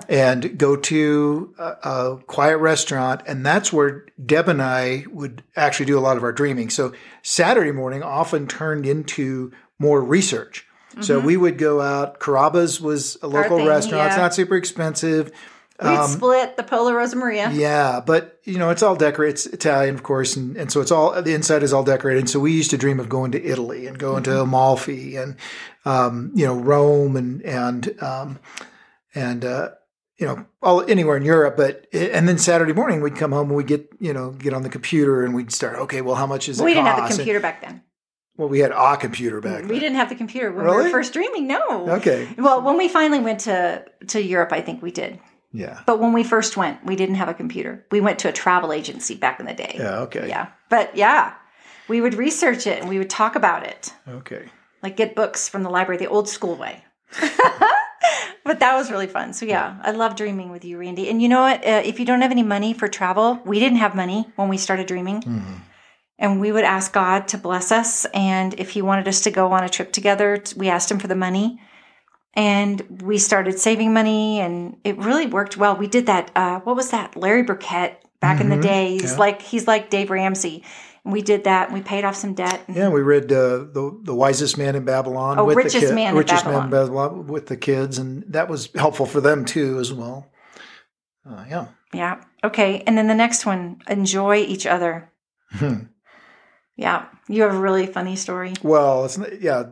and 0.10 0.58
go 0.58 0.76
to 0.78 1.54
a, 1.60 1.64
a 1.84 2.20
quiet 2.26 2.58
restaurant. 2.58 3.22
And 3.28 3.46
that's 3.46 3.72
where 3.72 4.08
Deb 4.26 4.48
and 4.48 4.64
I 4.64 5.06
would 5.12 5.44
actually 5.56 5.86
do 5.86 6.00
a 6.00 6.02
lot 6.02 6.18
of 6.18 6.24
our 6.24 6.32
dreaming. 6.32 6.72
So 6.72 6.92
Saturday 7.22 7.72
morning 7.72 8.02
often 8.02 8.48
turned 8.48 8.88
into 8.88 9.52
more 9.78 10.02
research. 10.04 10.66
So 11.02 11.20
we 11.20 11.38
would 11.38 11.58
go 11.58 11.82
out. 11.82 12.20
Carrabba's 12.20 12.80
was 12.80 13.18
a 13.22 13.28
local 13.28 13.58
thing, 13.58 13.68
restaurant. 13.68 14.08
It's 14.08 14.18
not 14.18 14.34
super 14.34 14.56
expensive. 14.56 15.32
We'd 15.82 16.06
split 16.06 16.56
the 16.56 16.64
Pollo 16.64 16.94
Rosa 16.94 17.16
Maria. 17.16 17.50
Yeah, 17.52 18.00
but 18.06 18.40
you 18.44 18.58
know, 18.58 18.70
it's 18.70 18.84
all 18.84 18.96
decorated. 18.96 19.34
It's 19.34 19.46
Italian, 19.48 19.96
of 19.96 20.04
course, 20.04 20.36
and, 20.36 20.56
and 20.56 20.72
so 20.72 20.82
it's 20.82 20.92
all 20.92 21.20
the 21.22 21.34
inside 21.34 21.64
is 21.64 21.74
all 21.74 21.84
decorated. 21.84 22.20
And 22.20 22.30
so 22.30 22.40
we 22.40 22.54
used 22.54 22.70
to 22.72 22.78
dream 22.78 23.00
of 23.00 23.10
going 23.10 23.32
to 23.32 23.44
Italy 23.44 23.88
and 23.88 23.98
going 23.98 24.24
to 24.24 24.42
Amalfi 24.42 25.16
and 25.18 25.36
um, 25.84 26.32
you 26.36 26.46
know 26.46 26.56
Rome 26.56 27.18
and 27.18 27.42
and 27.42 28.02
um, 28.02 28.40
and 29.16 29.44
uh, 29.44 29.70
you 30.18 30.28
know 30.28 30.46
all 30.62 30.82
anywhere 30.90 31.18
in 31.18 31.24
Europe. 31.24 31.58
But 31.58 31.88
and 31.92 32.30
then 32.30 32.38
Saturday 32.38 32.74
morning 32.74 33.02
we'd 33.02 33.16
come 33.16 33.32
home 33.32 33.50
and 33.50 33.58
we'd 33.58 33.68
get 33.68 33.90
you 34.00 34.14
know 34.14 34.32
get 34.32 34.54
on 34.54 34.62
the 34.62 34.70
computer 34.70 35.26
and 35.26 35.34
we'd 35.34 35.52
start. 35.52 35.80
Okay, 35.80 36.02
well, 36.02 36.16
how 36.16 36.28
much 36.28 36.48
is 36.48 36.62
it? 36.62 36.64
We 36.64 36.76
didn't 36.76 36.86
have 36.86 37.00
cost? 37.00 37.14
the 37.14 37.18
computer 37.18 37.40
back 37.40 37.62
then. 37.62 37.82
Well, 38.38 38.50
we 38.50 38.60
had 38.60 38.72
a 38.72 38.98
computer 38.98 39.40
back 39.42 39.62
We 39.64 39.68
then. 39.68 39.80
didn't 39.80 39.96
have 39.98 40.10
the 40.10 40.16
computer 40.16 40.52
when 40.52 40.66
we 40.66 40.72
were 40.72 40.90
first 40.90 41.14
dreaming. 41.14 41.48
No. 41.48 41.90
Okay, 41.98 42.28
Well, 42.38 42.62
when 42.62 42.78
we 42.78 42.88
finally 42.88 43.20
went 43.20 43.42
to 43.42 43.86
to 44.08 44.22
Europe, 44.22 44.52
I 44.52 44.62
think 44.62 44.82
we 44.82 44.92
did. 44.92 45.20
yeah, 45.52 45.82
But 45.86 46.00
when 46.00 46.14
we 46.14 46.24
first 46.24 46.58
went, 46.58 46.84
we 46.86 46.96
didn't 46.96 47.16
have 47.16 47.30
a 47.30 47.34
computer. 47.34 47.86
We 47.92 48.02
went 48.02 48.20
to 48.20 48.30
a 48.30 48.32
travel 48.32 48.74
agency 48.74 49.16
back 49.16 49.40
in 49.40 49.46
the 49.46 49.54
day. 49.54 49.76
yeah, 49.78 50.00
okay, 50.06 50.28
Yeah. 50.28 50.48
But 50.70 50.96
yeah, 50.98 51.34
we 51.88 52.02
would 52.02 52.16
research 52.16 52.66
it 52.66 52.80
and 52.80 52.90
we 52.90 52.98
would 52.98 53.10
talk 53.10 53.36
about 53.36 53.66
it, 53.68 53.94
okay. 54.08 54.46
like 54.82 54.96
get 54.98 55.16
books 55.16 55.48
from 55.50 55.62
the 55.64 55.70
library 55.70 55.98
the 55.98 56.08
old 56.08 56.28
school 56.28 56.56
way. 56.56 56.84
but 58.44 58.60
that 58.60 58.76
was 58.76 58.90
really 58.92 59.08
fun. 59.08 59.34
So 59.34 59.46
yeah, 59.46 59.78
I 59.84 59.92
love 59.92 60.16
dreaming 60.16 60.50
with 60.52 60.66
you, 60.66 60.78
Randy. 60.80 61.10
And 61.10 61.22
you 61.22 61.30
know 61.30 61.42
what? 61.42 61.64
Uh, 61.66 61.82
if 61.86 62.00
you 62.00 62.06
don't 62.06 62.22
have 62.22 62.32
any 62.32 62.44
money 62.44 62.74
for 62.74 62.88
travel, 62.88 63.40
we 63.46 63.60
didn't 63.60 63.78
have 63.78 63.96
money 63.96 64.26
when 64.36 64.50
we 64.50 64.58
started 64.58 64.88
dreaming. 64.88 65.22
Mm-hmm. 65.22 65.54
And 66.20 66.40
we 66.40 66.52
would 66.52 66.64
ask 66.64 66.94
God 66.94 67.28
to 67.30 67.38
bless 67.38 67.72
us. 67.72 68.06
And 68.14 68.54
if 68.60 68.70
He 68.72 68.82
wanted 68.82 69.08
us 69.08 69.22
to 69.22 69.32
go 69.32 69.52
on 69.52 69.64
a 69.64 69.70
trip 69.70 69.92
together, 69.92 70.42
we 70.56 70.70
asked 70.70 70.90
Him 70.92 71.00
for 71.00 71.08
the 71.08 71.16
money. 71.16 71.60
And 72.36 73.02
we 73.04 73.18
started 73.20 73.60
saving 73.60 73.94
money, 73.94 74.40
and 74.40 74.78
it 74.84 74.98
really 74.98 75.28
worked 75.28 75.56
well. 75.58 75.76
We 75.76 75.88
did 75.88 76.08
that. 76.08 76.32
Uh, 76.36 76.60
what 76.62 76.76
was 76.76 76.90
that? 76.90 77.16
Larry 77.16 77.44
Burkett 77.44 78.04
back 78.22 78.42
in 78.42 78.50
the 78.50 78.56
Mhm. 78.56 78.62
day. 78.64 78.92
He's 78.94 79.12
Yeah. 79.14 79.18
like 79.20 79.42
he's 79.42 79.68
like 79.68 79.90
Dave 79.92 80.10
Ramsey. 80.10 80.64
And 81.04 81.14
we 81.14 81.22
did 81.22 81.44
that. 81.44 81.68
And 81.68 81.74
we 81.78 81.82
paid 81.84 82.06
off 82.06 82.16
some 82.16 82.34
debt. 82.34 82.62
Yeah, 82.68 82.88
we 82.90 83.02
read 83.02 83.32
uh, 83.32 83.58
the 83.72 84.00
the 84.04 84.16
wisest 84.16 84.58
man 84.58 84.76
in 84.76 84.84
Babylon. 84.84 85.38
Oh, 85.38 85.44
with 85.46 85.58
Richest 85.58 85.76
the 85.82 85.88
kid, 85.88 85.96
Man 85.96 86.12
in 86.14 86.18
richest 86.18 86.44
Babylon. 86.46 86.70
man 86.72 86.80
in 86.82 86.86
Babylon 86.88 87.28
with 87.28 87.48
the 87.48 87.58
kids, 87.58 88.00
and 88.00 88.24
that 88.30 88.50
was 88.50 88.70
helpful 88.74 89.06
for 89.06 89.22
them 89.22 89.46
too 89.46 89.78
as 89.80 89.94
well. 89.94 90.32
Uh, 91.30 91.44
yeah, 91.50 91.66
Yeah. 91.94 92.16
Okay. 92.44 92.82
And 92.88 92.98
then 92.98 93.08
the 93.08 93.14
next 93.16 93.46
one: 93.46 93.80
enjoy 93.88 94.38
each 94.38 94.66
other. 94.66 95.12
Hmm. 95.52 95.74
Yeah. 96.76 97.06
You 97.28 97.44
have 97.44 97.54
a 97.54 97.60
really 97.60 97.86
funny 97.86 98.16
story. 98.16 98.54
well, 98.64 99.06
it's 99.06 99.20
yeah. 99.40 99.64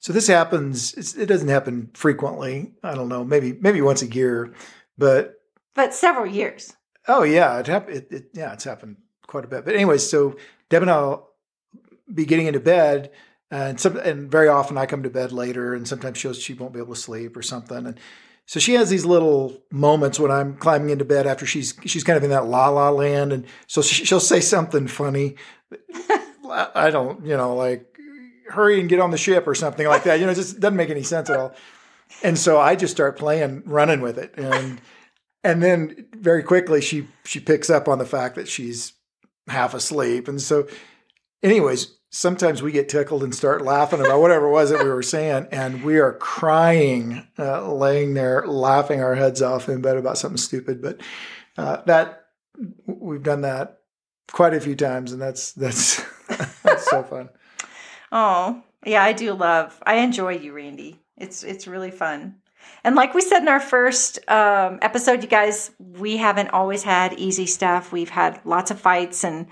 So 0.00 0.12
this 0.12 0.28
happens. 0.28 0.94
It's, 0.94 1.14
it 1.16 1.26
doesn't 1.26 1.48
happen 1.48 1.90
frequently. 1.94 2.72
I 2.84 2.94
don't 2.94 3.08
know, 3.08 3.24
maybe 3.24 3.52
maybe 3.60 3.80
once 3.80 4.02
a 4.02 4.06
year, 4.06 4.52
but 4.96 5.34
But 5.74 5.92
several 5.94 6.26
years. 6.26 6.74
Oh 7.08 7.22
yeah, 7.24 7.58
it, 7.58 7.66
happened. 7.66 7.96
it, 7.96 8.12
it 8.12 8.24
yeah, 8.34 8.52
it's 8.52 8.64
happened 8.64 8.96
quite 9.26 9.44
a 9.44 9.48
bit. 9.48 9.64
But 9.64 9.74
anyway, 9.74 9.98
so 9.98 10.36
Deb 10.70 10.82
and 10.82 10.90
I'll 10.90 11.30
be 12.12 12.26
getting 12.26 12.46
into 12.46 12.60
bed, 12.60 13.10
and 13.50 13.80
some 13.80 13.96
and 13.96 14.30
very 14.30 14.48
often 14.48 14.78
I 14.78 14.86
come 14.86 15.02
to 15.02 15.10
bed 15.10 15.32
later, 15.32 15.74
and 15.74 15.88
sometimes 15.88 16.18
she'll 16.18 16.32
she 16.34 16.54
won't 16.54 16.74
be 16.74 16.78
able 16.80 16.94
to 16.94 17.00
sleep 17.00 17.36
or 17.36 17.42
something, 17.42 17.86
and 17.86 17.98
so 18.46 18.60
she 18.60 18.74
has 18.74 18.88
these 18.90 19.04
little 19.04 19.58
moments 19.70 20.20
when 20.20 20.30
I'm 20.30 20.56
climbing 20.56 20.90
into 20.90 21.04
bed 21.04 21.26
after 21.26 21.44
she's 21.44 21.74
she's 21.86 22.04
kind 22.04 22.16
of 22.16 22.22
in 22.22 22.30
that 22.30 22.46
la 22.46 22.68
la 22.68 22.90
land, 22.90 23.32
and 23.32 23.46
so 23.66 23.82
she, 23.82 24.04
she'll 24.04 24.20
say 24.20 24.40
something 24.40 24.86
funny. 24.86 25.34
I 26.50 26.90
don't, 26.90 27.24
you 27.24 27.36
know, 27.36 27.54
like 27.54 27.98
hurry 28.48 28.80
and 28.80 28.88
get 28.88 29.00
on 29.00 29.10
the 29.10 29.18
ship 29.18 29.46
or 29.46 29.54
something 29.54 29.86
like 29.86 30.04
that. 30.04 30.18
You 30.18 30.26
know, 30.26 30.32
it 30.32 30.36
just 30.36 30.60
doesn't 30.60 30.76
make 30.76 30.90
any 30.90 31.02
sense 31.02 31.30
at 31.30 31.38
all. 31.38 31.54
And 32.22 32.38
so 32.38 32.58
I 32.58 32.74
just 32.74 32.92
start 32.92 33.18
playing, 33.18 33.62
running 33.66 34.00
with 34.00 34.18
it, 34.18 34.34
and 34.36 34.80
and 35.44 35.62
then 35.62 36.06
very 36.12 36.42
quickly 36.42 36.80
she 36.80 37.06
she 37.24 37.38
picks 37.38 37.70
up 37.70 37.86
on 37.86 37.98
the 37.98 38.06
fact 38.06 38.34
that 38.36 38.48
she's 38.48 38.94
half 39.46 39.74
asleep, 39.74 40.26
and 40.26 40.40
so, 40.40 40.66
anyways, 41.42 41.94
sometimes 42.10 42.62
we 42.62 42.72
get 42.72 42.88
tickled 42.88 43.22
and 43.22 43.34
start 43.34 43.62
laughing 43.62 44.00
about 44.00 44.20
whatever 44.20 44.46
it 44.46 44.52
was 44.52 44.70
that 44.70 44.82
we 44.82 44.88
were 44.88 45.02
saying, 45.02 45.48
and 45.52 45.84
we 45.84 45.98
are 45.98 46.14
crying, 46.14 47.26
uh, 47.38 47.70
laying 47.72 48.14
there 48.14 48.46
laughing 48.46 49.02
our 49.02 49.14
heads 49.14 49.42
off 49.42 49.68
in 49.68 49.82
bed 49.82 49.98
about 49.98 50.18
something 50.18 50.38
stupid. 50.38 50.80
But 50.80 51.00
uh, 51.58 51.82
that 51.84 52.26
we've 52.86 53.22
done 53.22 53.42
that 53.42 53.80
quite 54.32 54.54
a 54.54 54.60
few 54.60 54.76
times, 54.76 55.12
and 55.12 55.20
that's 55.20 55.52
that's 55.52 56.02
that's 56.62 56.88
so 56.88 57.02
fun. 57.02 57.28
Oh, 58.10 58.62
yeah, 58.84 59.02
I 59.02 59.12
do 59.12 59.32
love. 59.34 59.80
I 59.84 59.96
enjoy 59.96 60.38
you, 60.38 60.52
Randy. 60.52 61.00
It's 61.16 61.42
it's 61.42 61.66
really 61.66 61.90
fun. 61.90 62.36
And 62.84 62.94
like 62.94 63.14
we 63.14 63.20
said 63.20 63.42
in 63.42 63.48
our 63.48 63.60
first 63.60 64.18
um, 64.28 64.78
episode, 64.82 65.22
you 65.22 65.28
guys, 65.28 65.70
we 65.78 66.16
haven't 66.16 66.50
always 66.50 66.82
had 66.82 67.12
easy 67.14 67.46
stuff. 67.46 67.92
We've 67.92 68.08
had 68.08 68.40
lots 68.44 68.70
of 68.70 68.80
fights, 68.80 69.24
and 69.24 69.46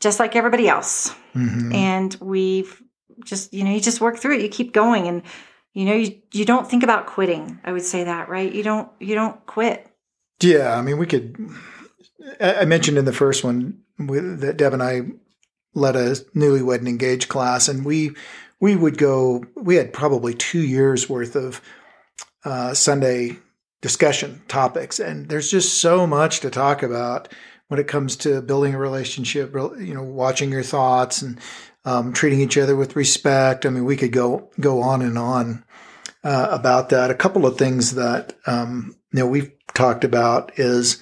just 0.00 0.18
like 0.18 0.36
everybody 0.36 0.68
else. 0.68 1.14
Mm-hmm. 1.34 1.72
And 1.72 2.16
we've 2.20 2.82
just, 3.24 3.54
you 3.54 3.64
know, 3.64 3.70
you 3.70 3.80
just 3.80 4.00
work 4.00 4.18
through 4.18 4.36
it. 4.36 4.42
You 4.42 4.48
keep 4.48 4.72
going, 4.72 5.06
and 5.06 5.22
you 5.74 5.84
know, 5.84 5.94
you 5.94 6.20
you 6.32 6.44
don't 6.44 6.68
think 6.68 6.82
about 6.82 7.06
quitting. 7.06 7.60
I 7.64 7.72
would 7.72 7.82
say 7.82 8.04
that, 8.04 8.28
right? 8.28 8.52
You 8.52 8.62
don't 8.62 8.90
you 9.00 9.14
don't 9.14 9.44
quit. 9.46 9.86
Yeah, 10.40 10.76
I 10.76 10.82
mean, 10.82 10.98
we 10.98 11.06
could. 11.06 11.36
I 12.40 12.64
mentioned 12.64 12.98
in 12.98 13.04
the 13.04 13.12
first 13.12 13.44
one 13.44 13.78
that 13.98 14.56
Deb 14.56 14.72
and 14.72 14.82
I 14.82 15.02
led 15.74 15.96
a 15.96 16.12
newlywed 16.34 16.78
and 16.78 16.88
engaged 16.88 17.28
class, 17.28 17.68
and 17.68 17.84
we 17.84 18.12
we 18.60 18.76
would 18.76 18.98
go. 18.98 19.44
We 19.56 19.76
had 19.76 19.92
probably 19.92 20.34
two 20.34 20.60
years 20.62 21.08
worth 21.08 21.36
of 21.36 21.60
uh, 22.44 22.74
Sunday 22.74 23.36
discussion 23.80 24.42
topics, 24.48 25.00
and 25.00 25.28
there's 25.28 25.50
just 25.50 25.78
so 25.80 26.06
much 26.06 26.40
to 26.40 26.50
talk 26.50 26.82
about 26.82 27.28
when 27.68 27.80
it 27.80 27.88
comes 27.88 28.16
to 28.16 28.42
building 28.42 28.74
a 28.74 28.78
relationship. 28.78 29.54
You 29.54 29.94
know, 29.94 30.02
watching 30.02 30.50
your 30.50 30.62
thoughts 30.62 31.22
and 31.22 31.38
um, 31.84 32.12
treating 32.12 32.40
each 32.40 32.58
other 32.58 32.76
with 32.76 32.96
respect. 32.96 33.66
I 33.66 33.70
mean, 33.70 33.84
we 33.84 33.96
could 33.96 34.12
go 34.12 34.50
go 34.60 34.80
on 34.82 35.02
and 35.02 35.18
on 35.18 35.64
uh, 36.24 36.48
about 36.50 36.90
that. 36.90 37.10
A 37.10 37.14
couple 37.14 37.46
of 37.46 37.58
things 37.58 37.94
that 37.94 38.34
um, 38.46 38.96
you 39.12 39.20
know 39.20 39.26
we've 39.26 39.52
talked 39.74 40.04
about 40.04 40.58
is 40.58 41.00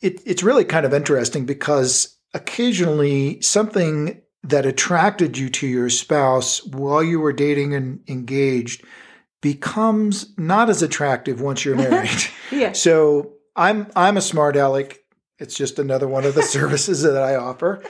it, 0.00 0.20
it's 0.26 0.42
really 0.42 0.64
kind 0.64 0.86
of 0.86 0.94
interesting 0.94 1.46
because 1.46 2.16
occasionally 2.34 3.40
something 3.40 4.20
that 4.42 4.66
attracted 4.66 5.36
you 5.36 5.50
to 5.50 5.66
your 5.66 5.90
spouse 5.90 6.64
while 6.64 7.02
you 7.02 7.20
were 7.20 7.32
dating 7.32 7.74
and 7.74 8.00
engaged 8.08 8.84
becomes 9.40 10.32
not 10.38 10.70
as 10.70 10.82
attractive 10.82 11.40
once 11.40 11.64
you're 11.64 11.76
married. 11.88 12.24
yeah. 12.50 12.72
So 12.72 13.32
I'm 13.56 13.86
I'm 13.96 14.16
a 14.16 14.22
smart 14.22 14.56
aleck. 14.56 14.98
It's 15.38 15.54
just 15.54 15.78
another 15.78 16.08
one 16.08 16.24
of 16.24 16.34
the 16.34 16.42
services 16.56 17.02
that 17.02 17.16
I 17.16 17.36
offer. 17.36 17.82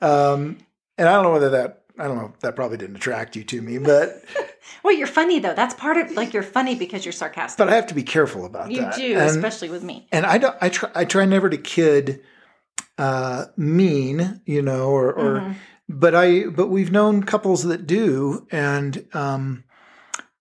Um, 0.00 0.58
and 0.98 1.08
I 1.08 1.14
don't 1.14 1.24
know 1.24 1.32
whether 1.32 1.50
that 1.50 1.84
I 1.98 2.08
don't 2.08 2.16
know 2.16 2.32
that 2.40 2.56
probably 2.56 2.76
didn't 2.76 2.96
attract 2.96 3.36
you 3.36 3.44
to 3.44 3.62
me, 3.62 3.78
but 3.78 4.24
well, 4.82 4.94
you're 4.94 5.06
funny 5.06 5.38
though. 5.38 5.54
That's 5.54 5.74
part 5.74 5.96
of 5.96 6.12
like 6.12 6.32
you're 6.32 6.42
funny 6.42 6.74
because 6.74 7.04
you're 7.04 7.12
sarcastic. 7.12 7.58
But 7.58 7.68
I 7.68 7.76
have 7.76 7.86
to 7.88 7.94
be 7.94 8.02
careful 8.02 8.44
about 8.44 8.70
you 8.70 8.80
that. 8.80 8.98
You 8.98 9.14
do, 9.14 9.20
and, 9.20 9.30
especially 9.30 9.70
with 9.70 9.84
me. 9.84 10.08
And 10.10 10.26
I 10.26 10.38
don't. 10.38 10.56
I 10.60 10.68
try. 10.68 10.90
I 10.94 11.04
try 11.04 11.24
never 11.24 11.48
to 11.48 11.56
kid 11.56 12.22
uh, 12.98 13.46
mean, 13.56 14.40
you 14.46 14.62
know, 14.62 14.88
or, 14.88 15.12
or 15.12 15.40
mm-hmm. 15.40 15.52
but 15.88 16.14
I 16.14 16.46
but 16.46 16.68
we've 16.68 16.92
known 16.92 17.24
couples 17.24 17.64
that 17.64 17.86
do, 17.86 18.46
and 18.50 19.06
um, 19.12 19.64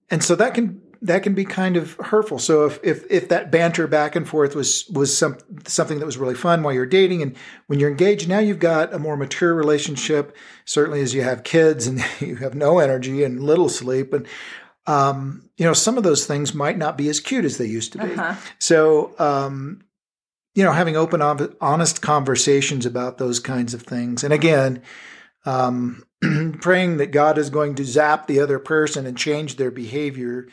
and 0.10 0.24
so 0.24 0.36
that 0.36 0.54
can 0.54 0.82
that 1.04 1.22
can 1.22 1.34
be 1.34 1.44
kind 1.44 1.76
of 1.76 1.94
hurtful. 1.96 2.40
So 2.40 2.66
if 2.66 2.80
if 2.82 3.06
if 3.12 3.30
that 3.30 3.52
banter 3.52 3.88
back 3.88 4.16
and 4.16 4.28
forth 4.28 4.56
was 4.56 4.88
was 4.88 5.16
some 5.16 5.38
something 5.66 6.00
that 6.00 6.06
was 6.06 6.18
really 6.18 6.36
fun 6.36 6.64
while 6.64 6.74
you're 6.74 6.86
dating, 6.86 7.22
and 7.22 7.36
when 7.68 7.80
you're 7.80 7.92
engaged, 7.92 8.30
now 8.30 8.40
you've 8.40 8.60
got 8.60 8.94
a 8.94 9.00
more 9.00 9.18
mature 9.18 9.54
relationship. 9.54 10.36
Certainly, 10.66 11.02
as 11.02 11.14
you 11.14 11.22
have 11.24 11.44
kids 11.44 11.88
and 11.88 12.04
you 12.20 12.38
have 12.38 12.56
no 12.56 12.80
energy 12.80 13.24
and 13.24 13.44
little 13.44 13.70
sleep, 13.70 14.14
and 14.14 14.26
um, 14.88 15.50
you 15.58 15.66
know 15.66 15.74
some 15.74 15.98
of 15.98 16.04
those 16.04 16.26
things 16.26 16.54
might 16.54 16.78
not 16.78 16.98
be 16.98 17.10
as 17.10 17.20
cute 17.20 17.46
as 17.46 17.58
they 17.58 17.66
used 17.66 17.92
to 17.94 17.98
be. 17.98 18.14
Uh-huh. 18.14 18.36
So 18.60 19.14
um, 19.20 19.82
you 20.56 20.64
know, 20.64 20.72
having 20.72 20.96
open, 20.96 21.22
honest 21.62 22.02
conversations 22.02 22.86
about 22.86 23.18
those 23.18 23.40
kinds 23.40 23.74
of 23.74 23.84
things. 23.84 24.24
And 24.24 24.34
again, 24.34 24.82
um, 25.46 26.04
praying 26.62 26.98
that 26.98 27.12
God 27.12 27.38
is 27.38 27.50
going 27.50 27.76
to 27.76 27.86
zap 27.86 28.28
the 28.28 28.40
other 28.40 28.60
person 28.60 29.06
and 29.06 29.18
change 29.18 29.58
their 29.58 29.72
behavior 29.72 30.48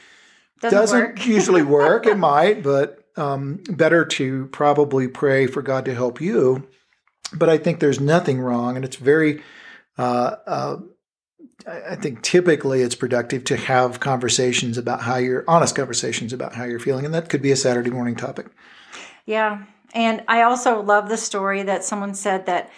doesn't, 0.60 0.78
doesn't 0.78 1.00
work. 1.00 1.26
usually 1.26 1.62
work. 1.62 2.06
It 2.06 2.18
might, 2.18 2.62
but 2.62 3.04
um, 3.16 3.62
better 3.68 4.04
to 4.04 4.46
probably 4.46 5.08
pray 5.08 5.46
for 5.46 5.62
God 5.62 5.84
to 5.86 5.94
help 5.94 6.20
you. 6.20 6.66
But 7.32 7.48
I 7.48 7.58
think 7.58 7.80
there's 7.80 8.00
nothing 8.00 8.40
wrong, 8.40 8.76
and 8.76 8.84
it's 8.84 8.96
very. 8.96 9.42
Uh, 9.96 10.36
uh, 10.46 10.76
I 11.66 11.94
think 11.94 12.22
typically 12.22 12.80
it's 12.80 12.94
productive 12.94 13.44
to 13.44 13.56
have 13.56 14.00
conversations 14.00 14.78
about 14.78 15.02
how 15.02 15.16
you're 15.16 15.44
honest 15.46 15.76
conversations 15.76 16.32
about 16.32 16.54
how 16.54 16.64
you're 16.64 16.78
feeling, 16.78 17.04
and 17.04 17.14
that 17.14 17.28
could 17.28 17.42
be 17.42 17.52
a 17.52 17.56
Saturday 17.56 17.90
morning 17.90 18.16
topic. 18.16 18.46
Yeah, 19.26 19.64
and 19.94 20.22
I 20.28 20.42
also 20.42 20.82
love 20.82 21.08
the 21.08 21.16
story 21.16 21.62
that 21.62 21.84
someone 21.84 22.14
said 22.14 22.46
that 22.46 22.70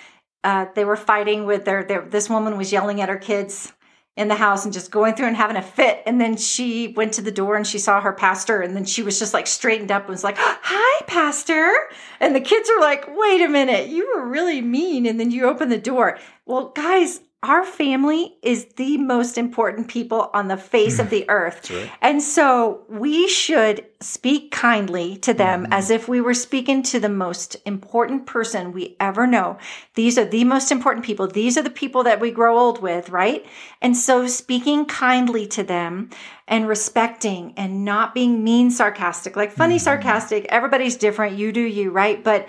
uh, 0.44 0.66
they 0.74 0.84
were 0.84 0.96
fighting 0.96 1.46
with 1.46 1.64
their, 1.64 1.84
their, 1.84 2.02
this 2.02 2.28
woman 2.28 2.56
was 2.56 2.72
yelling 2.72 3.00
at 3.00 3.08
her 3.08 3.16
kids 3.16 3.72
in 4.16 4.28
the 4.28 4.34
house 4.34 4.64
and 4.64 4.74
just 4.74 4.90
going 4.90 5.14
through 5.14 5.26
and 5.26 5.36
having 5.36 5.56
a 5.56 5.62
fit. 5.62 6.02
And 6.04 6.20
then 6.20 6.36
she 6.36 6.88
went 6.88 7.14
to 7.14 7.22
the 7.22 7.30
door 7.30 7.56
and 7.56 7.66
she 7.66 7.78
saw 7.78 8.00
her 8.00 8.12
pastor. 8.12 8.60
And 8.60 8.76
then 8.76 8.84
she 8.84 9.02
was 9.02 9.18
just 9.18 9.32
like 9.32 9.46
straightened 9.46 9.90
up 9.90 10.02
and 10.02 10.10
was 10.10 10.24
like, 10.24 10.36
Hi, 10.38 11.04
pastor. 11.06 11.72
And 12.20 12.34
the 12.34 12.40
kids 12.40 12.68
are 12.68 12.80
like, 12.80 13.06
Wait 13.08 13.40
a 13.40 13.48
minute, 13.48 13.88
you 13.88 14.12
were 14.14 14.26
really 14.26 14.60
mean. 14.60 15.06
And 15.06 15.18
then 15.18 15.30
you 15.30 15.46
open 15.46 15.68
the 15.68 15.78
door. 15.78 16.18
Well, 16.44 16.68
guys, 16.70 17.20
our 17.42 17.64
family 17.64 18.36
is 18.40 18.66
the 18.76 18.98
most 18.98 19.36
important 19.36 19.88
people 19.88 20.30
on 20.32 20.46
the 20.46 20.56
face 20.56 21.00
of 21.00 21.10
the 21.10 21.24
earth. 21.28 21.70
Right. 21.70 21.90
And 22.00 22.22
so 22.22 22.84
we 22.88 23.26
should 23.26 23.84
speak 24.00 24.52
kindly 24.52 25.16
to 25.18 25.34
them 25.34 25.64
mm-hmm. 25.64 25.72
as 25.72 25.90
if 25.90 26.06
we 26.06 26.20
were 26.20 26.34
speaking 26.34 26.84
to 26.84 27.00
the 27.00 27.08
most 27.08 27.56
important 27.66 28.26
person 28.26 28.70
we 28.70 28.96
ever 29.00 29.26
know. 29.26 29.58
These 29.94 30.18
are 30.18 30.24
the 30.24 30.44
most 30.44 30.70
important 30.70 31.04
people. 31.04 31.26
These 31.26 31.58
are 31.58 31.62
the 31.62 31.70
people 31.70 32.04
that 32.04 32.20
we 32.20 32.30
grow 32.30 32.56
old 32.56 32.80
with, 32.80 33.10
right? 33.10 33.44
And 33.80 33.96
so 33.96 34.28
speaking 34.28 34.84
kindly 34.84 35.48
to 35.48 35.64
them 35.64 36.10
and 36.46 36.68
respecting 36.68 37.54
and 37.56 37.84
not 37.84 38.14
being 38.14 38.44
mean 38.44 38.70
sarcastic, 38.70 39.34
like 39.34 39.50
funny 39.50 39.76
mm-hmm. 39.76 39.84
sarcastic, 39.84 40.46
everybody's 40.48 40.94
different. 40.94 41.36
You 41.36 41.50
do 41.50 41.60
you, 41.60 41.90
right? 41.90 42.22
But 42.22 42.48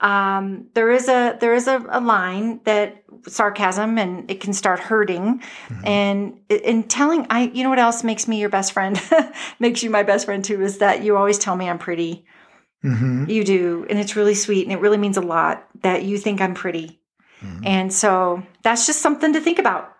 um, 0.00 0.68
there 0.74 0.90
is 0.90 1.08
a 1.08 1.36
there 1.40 1.54
is 1.54 1.66
a, 1.66 1.84
a, 1.88 2.00
line 2.00 2.60
that 2.64 3.02
sarcasm 3.26 3.98
and 3.98 4.30
it 4.30 4.40
can 4.40 4.52
start 4.52 4.78
hurting 4.78 5.40
mm-hmm. 5.68 5.86
and 5.86 6.38
in 6.48 6.84
telling 6.84 7.26
i 7.30 7.50
you 7.52 7.64
know 7.64 7.70
what 7.70 7.80
else 7.80 8.04
makes 8.04 8.28
me 8.28 8.38
your 8.38 8.48
best 8.48 8.72
friend 8.72 9.00
makes 9.58 9.82
you 9.82 9.90
my 9.90 10.04
best 10.04 10.24
friend 10.24 10.44
too 10.44 10.62
is 10.62 10.78
that 10.78 11.02
you 11.02 11.16
always 11.16 11.38
tell 11.38 11.56
me 11.56 11.68
i'm 11.68 11.78
pretty 11.78 12.24
mm-hmm. 12.84 13.28
you 13.28 13.42
do 13.42 13.84
and 13.90 13.98
it's 13.98 14.14
really 14.14 14.34
sweet 14.34 14.62
and 14.62 14.72
it 14.72 14.80
really 14.80 14.96
means 14.96 15.16
a 15.16 15.22
lot 15.22 15.66
that 15.82 16.04
you 16.04 16.16
think 16.16 16.40
i'm 16.40 16.54
pretty 16.54 17.00
mm-hmm. 17.42 17.66
and 17.66 17.92
so 17.92 18.42
that's 18.62 18.86
just 18.86 19.02
something 19.02 19.32
to 19.32 19.40
think 19.40 19.58
about 19.58 19.92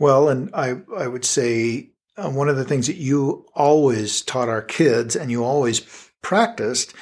well 0.00 0.28
and 0.28 0.50
i 0.52 0.74
i 0.98 1.06
would 1.06 1.24
say 1.24 1.88
uh, 2.16 2.28
one 2.28 2.48
of 2.48 2.56
the 2.56 2.64
things 2.64 2.88
that 2.88 2.96
you 2.96 3.46
always 3.54 4.20
taught 4.22 4.48
our 4.48 4.62
kids 4.62 5.14
and 5.14 5.30
you 5.30 5.44
always 5.44 5.80
practiced 6.22 6.92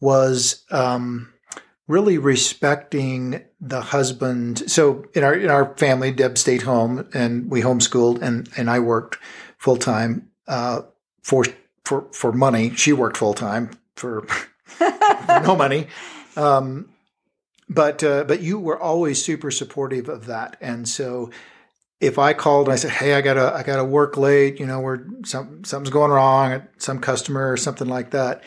was 0.00 0.64
um, 0.70 1.32
really 1.88 2.18
respecting 2.18 3.42
the 3.60 3.80
husband. 3.80 4.70
So 4.70 5.06
in 5.14 5.24
our 5.24 5.34
in 5.34 5.50
our 5.50 5.74
family, 5.76 6.12
Deb 6.12 6.38
stayed 6.38 6.62
home 6.62 7.08
and 7.12 7.50
we 7.50 7.62
homeschooled, 7.62 8.22
and 8.22 8.48
and 8.56 8.70
I 8.70 8.78
worked 8.78 9.18
full 9.56 9.78
time 9.78 10.30
uh, 10.46 10.82
for 11.22 11.44
for 11.84 12.06
for 12.12 12.30
money. 12.30 12.74
She 12.74 12.92
worked 12.92 13.16
full 13.16 13.34
time 13.34 13.70
for, 13.96 14.22
for 14.22 15.40
no 15.42 15.56
money. 15.56 15.88
Um, 16.36 16.90
but 17.68 18.04
uh, 18.04 18.24
but 18.24 18.40
you 18.42 18.58
were 18.60 18.80
always 18.80 19.24
super 19.24 19.50
supportive 19.50 20.08
of 20.08 20.26
that, 20.26 20.56
and 20.60 20.88
so 20.88 21.30
if 22.00 22.18
I 22.18 22.32
called 22.32 22.68
and 22.68 22.72
I 22.74 22.76
said, 22.76 22.92
"Hey, 22.92 23.14
I 23.14 23.20
gotta 23.20 23.52
I 23.54 23.62
gotta 23.62 23.84
work 23.84 24.16
late," 24.16 24.60
you 24.60 24.66
know, 24.66 24.80
where 24.80 25.04
some 25.24 25.64
something's 25.64 25.90
going 25.90 26.10
wrong 26.10 26.52
at 26.52 26.70
some 26.78 27.00
customer 27.00 27.50
or 27.50 27.56
something 27.56 27.88
like 27.88 28.10
that, 28.10 28.42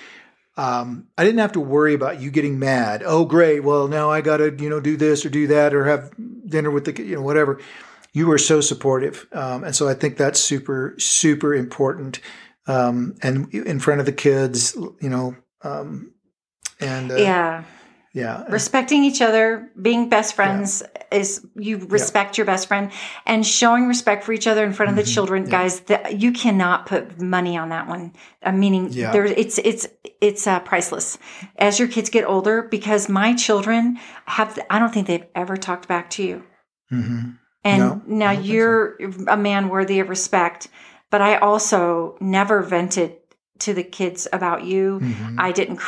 um, 0.58 1.08
I 1.17 1.24
didn't 1.24 1.39
have 1.39 1.53
to 1.53 1.60
worry 1.60 1.93
about 1.93 2.20
you 2.20 2.29
getting 2.29 2.60
mad. 2.60 3.03
Oh, 3.05 3.25
great. 3.25 3.62
Well, 3.62 3.88
now 3.88 4.12
I 4.12 4.22
got 4.22 4.38
to, 4.38 4.55
you 4.58 4.70
know, 4.70 4.79
do 4.79 4.98
this 4.98 5.25
or 5.25 5.29
do 5.29 5.48
that 5.48 5.74
or 5.74 5.86
have 5.86 6.12
dinner 6.46 6.72
with 6.72 6.86
the, 6.86 7.03
you 7.03 7.15
know, 7.15 7.22
whatever. 7.22 7.60
You 8.13 8.27
were 8.27 8.38
so 8.38 8.60
supportive. 8.60 9.27
Um, 9.31 9.63
and 9.63 9.75
so 9.75 9.88
I 9.88 9.93
think 9.93 10.17
that's 10.17 10.39
super, 10.39 10.96
super 10.98 11.55
important. 11.55 12.20
Um, 12.67 13.15
and 13.24 13.53
in 13.53 13.79
front 13.79 14.01
of 14.01 14.05
the 14.05 14.12
kids, 14.12 14.75
you 14.75 15.10
know, 15.10 15.36
um, 15.63 16.12
and 16.79 17.12
uh, 17.12 17.15
yeah. 17.15 17.63
Yeah, 18.13 18.44
Respecting 18.50 19.06
each 19.06 19.22
other, 19.22 19.70
being 19.82 20.10
best 20.10 20.36
friends 20.36 20.84
is 21.12 21.46
you 21.56 21.77
respect 21.77 22.38
your 22.38 22.46
best 22.46 22.68
friend 22.68 22.91
and 23.25 23.46
showing 23.46 23.88
respect 23.88 24.25
for 24.25 24.34
each 24.34 24.48
other 24.48 24.65
in 24.65 24.74
front 24.74 24.89
of 24.89 24.96
the 24.98 25.03
Mm-hmm. 25.03 25.13
children, 25.13 25.46
guys. 25.46 25.80
That 25.82 26.20
you 26.20 26.34
cannot 26.34 26.88
put 26.88 27.22
money 27.22 27.56
on 27.58 27.70
that 27.70 27.88
one. 27.88 28.13
Uh, 28.44 28.51
meaning, 28.51 28.89
Yeah. 28.91 29.12
there 29.12 29.25
it's 29.25 29.58
it's 29.60 29.88
it's 30.20 30.46
uh, 30.46 30.60
priceless 30.60 31.18
as 31.58 31.80
your 31.80 31.88
kids 31.88 32.10
get 32.10 32.25
older. 32.25 32.63
Because 32.63 33.08
my 33.08 33.34
children 33.34 33.98
have, 34.25 34.60
I 34.70 34.77
don't 34.80 34.94
think 34.94 35.08
they've 35.08 35.27
ever 35.34 35.56
talked 35.56 35.88
back 35.88 36.10
to 36.12 36.24
you. 36.24 36.44
hmm 36.89 37.32
And 37.63 37.80
No, 37.80 38.01
now 38.08 38.32
I 38.32 38.36
don't 38.36 38.44
so. 38.44 38.51
you're 38.51 38.98
a 39.30 39.38
man 39.38 39.70
worthy 39.70 40.00
of 40.01 40.10
respect. 40.10 40.68
But 41.12 41.22
I 41.22 41.38
also 41.38 42.18
never 42.20 42.62
vented 42.62 43.18
to 43.62 43.74
the 43.74 43.84
kids 43.84 44.27
about 44.32 44.63
you. 44.65 45.00
Mm-hmm. 45.01 45.39
I 45.39 45.51
didn't. 45.51 45.80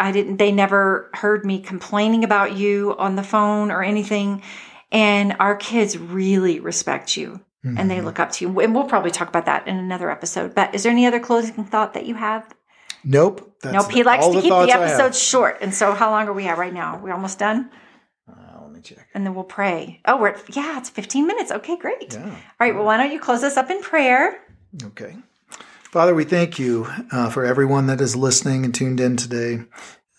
I 0.00 0.12
didn't. 0.12 0.36
They 0.38 0.52
never 0.52 1.10
heard 1.14 1.44
me 1.44 1.60
complaining 1.60 2.24
about 2.24 2.56
you 2.56 2.94
on 2.98 3.16
the 3.16 3.22
phone 3.22 3.70
or 3.70 3.82
anything. 3.82 4.42
And 4.90 5.36
our 5.40 5.56
kids 5.56 5.96
really 5.98 6.60
respect 6.60 7.16
you, 7.16 7.40
and 7.64 7.76
Mm-hmm. 7.78 7.88
they 7.88 8.00
look 8.00 8.18
up 8.20 8.32
to 8.32 8.44
you. 8.44 8.60
And 8.60 8.74
we'll 8.74 8.84
probably 8.84 9.10
talk 9.10 9.28
about 9.28 9.46
that 9.46 9.66
in 9.68 9.76
another 9.76 10.10
episode. 10.10 10.54
But 10.54 10.74
is 10.74 10.82
there 10.82 10.92
any 10.92 11.06
other 11.06 11.20
closing 11.20 11.64
thought 11.64 11.94
that 11.94 12.06
you 12.06 12.14
have? 12.14 12.46
Nope. 13.04 13.56
That's 13.62 13.74
nope. 13.74 13.90
He 13.92 14.02
likes 14.02 14.26
to 14.26 14.32
keep 14.40 14.50
the 14.50 14.54
I 14.54 14.70
have. 14.70 14.82
episodes 14.82 15.20
short. 15.20 15.58
And 15.60 15.72
so, 15.74 15.92
how 15.94 16.10
long 16.10 16.28
are 16.28 16.32
we 16.32 16.46
at 16.46 16.58
right 16.58 16.72
now? 16.74 16.98
We're 16.98 17.12
almost 17.12 17.38
done. 17.38 17.70
Uh, 18.28 18.60
let 18.62 18.72
me 18.72 18.80
check. 18.80 19.08
And 19.14 19.24
then 19.26 19.34
we'll 19.34 19.44
pray. 19.44 20.00
Oh, 20.04 20.18
we're 20.20 20.28
at, 20.28 20.54
yeah, 20.56 20.78
it's 20.78 20.90
15 20.90 21.26
minutes. 21.26 21.50
Okay, 21.50 21.76
great. 21.76 22.12
Yeah. 22.14 22.24
All 22.26 22.30
right. 22.60 22.74
Well, 22.74 22.84
why 22.84 22.96
don't 22.96 23.10
you 23.12 23.18
close 23.20 23.42
us 23.42 23.56
up 23.56 23.70
in 23.70 23.80
prayer? 23.80 24.38
Okay. 24.84 25.16
Father, 25.92 26.14
we 26.14 26.24
thank 26.24 26.58
you 26.58 26.86
uh, 27.10 27.28
for 27.28 27.44
everyone 27.44 27.88
that 27.88 28.00
is 28.00 28.16
listening 28.16 28.64
and 28.64 28.74
tuned 28.74 28.98
in 28.98 29.18
today. 29.18 29.62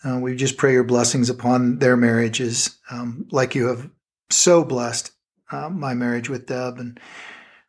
Uh, 0.06 0.20
we 0.20 0.36
just 0.36 0.56
pray 0.56 0.72
your 0.72 0.84
blessings 0.84 1.32
upon 1.32 1.80
their 1.80 1.98
marriages, 1.98 2.78
um, 2.92 3.26
like 3.32 3.56
you 3.56 3.66
have 3.66 3.90
so 4.30 4.64
blessed 4.64 5.10
uh, 5.52 5.70
my 5.70 5.96
marriage 5.96 6.30
with 6.30 6.46
Deb. 6.46 6.78
And 6.78 7.00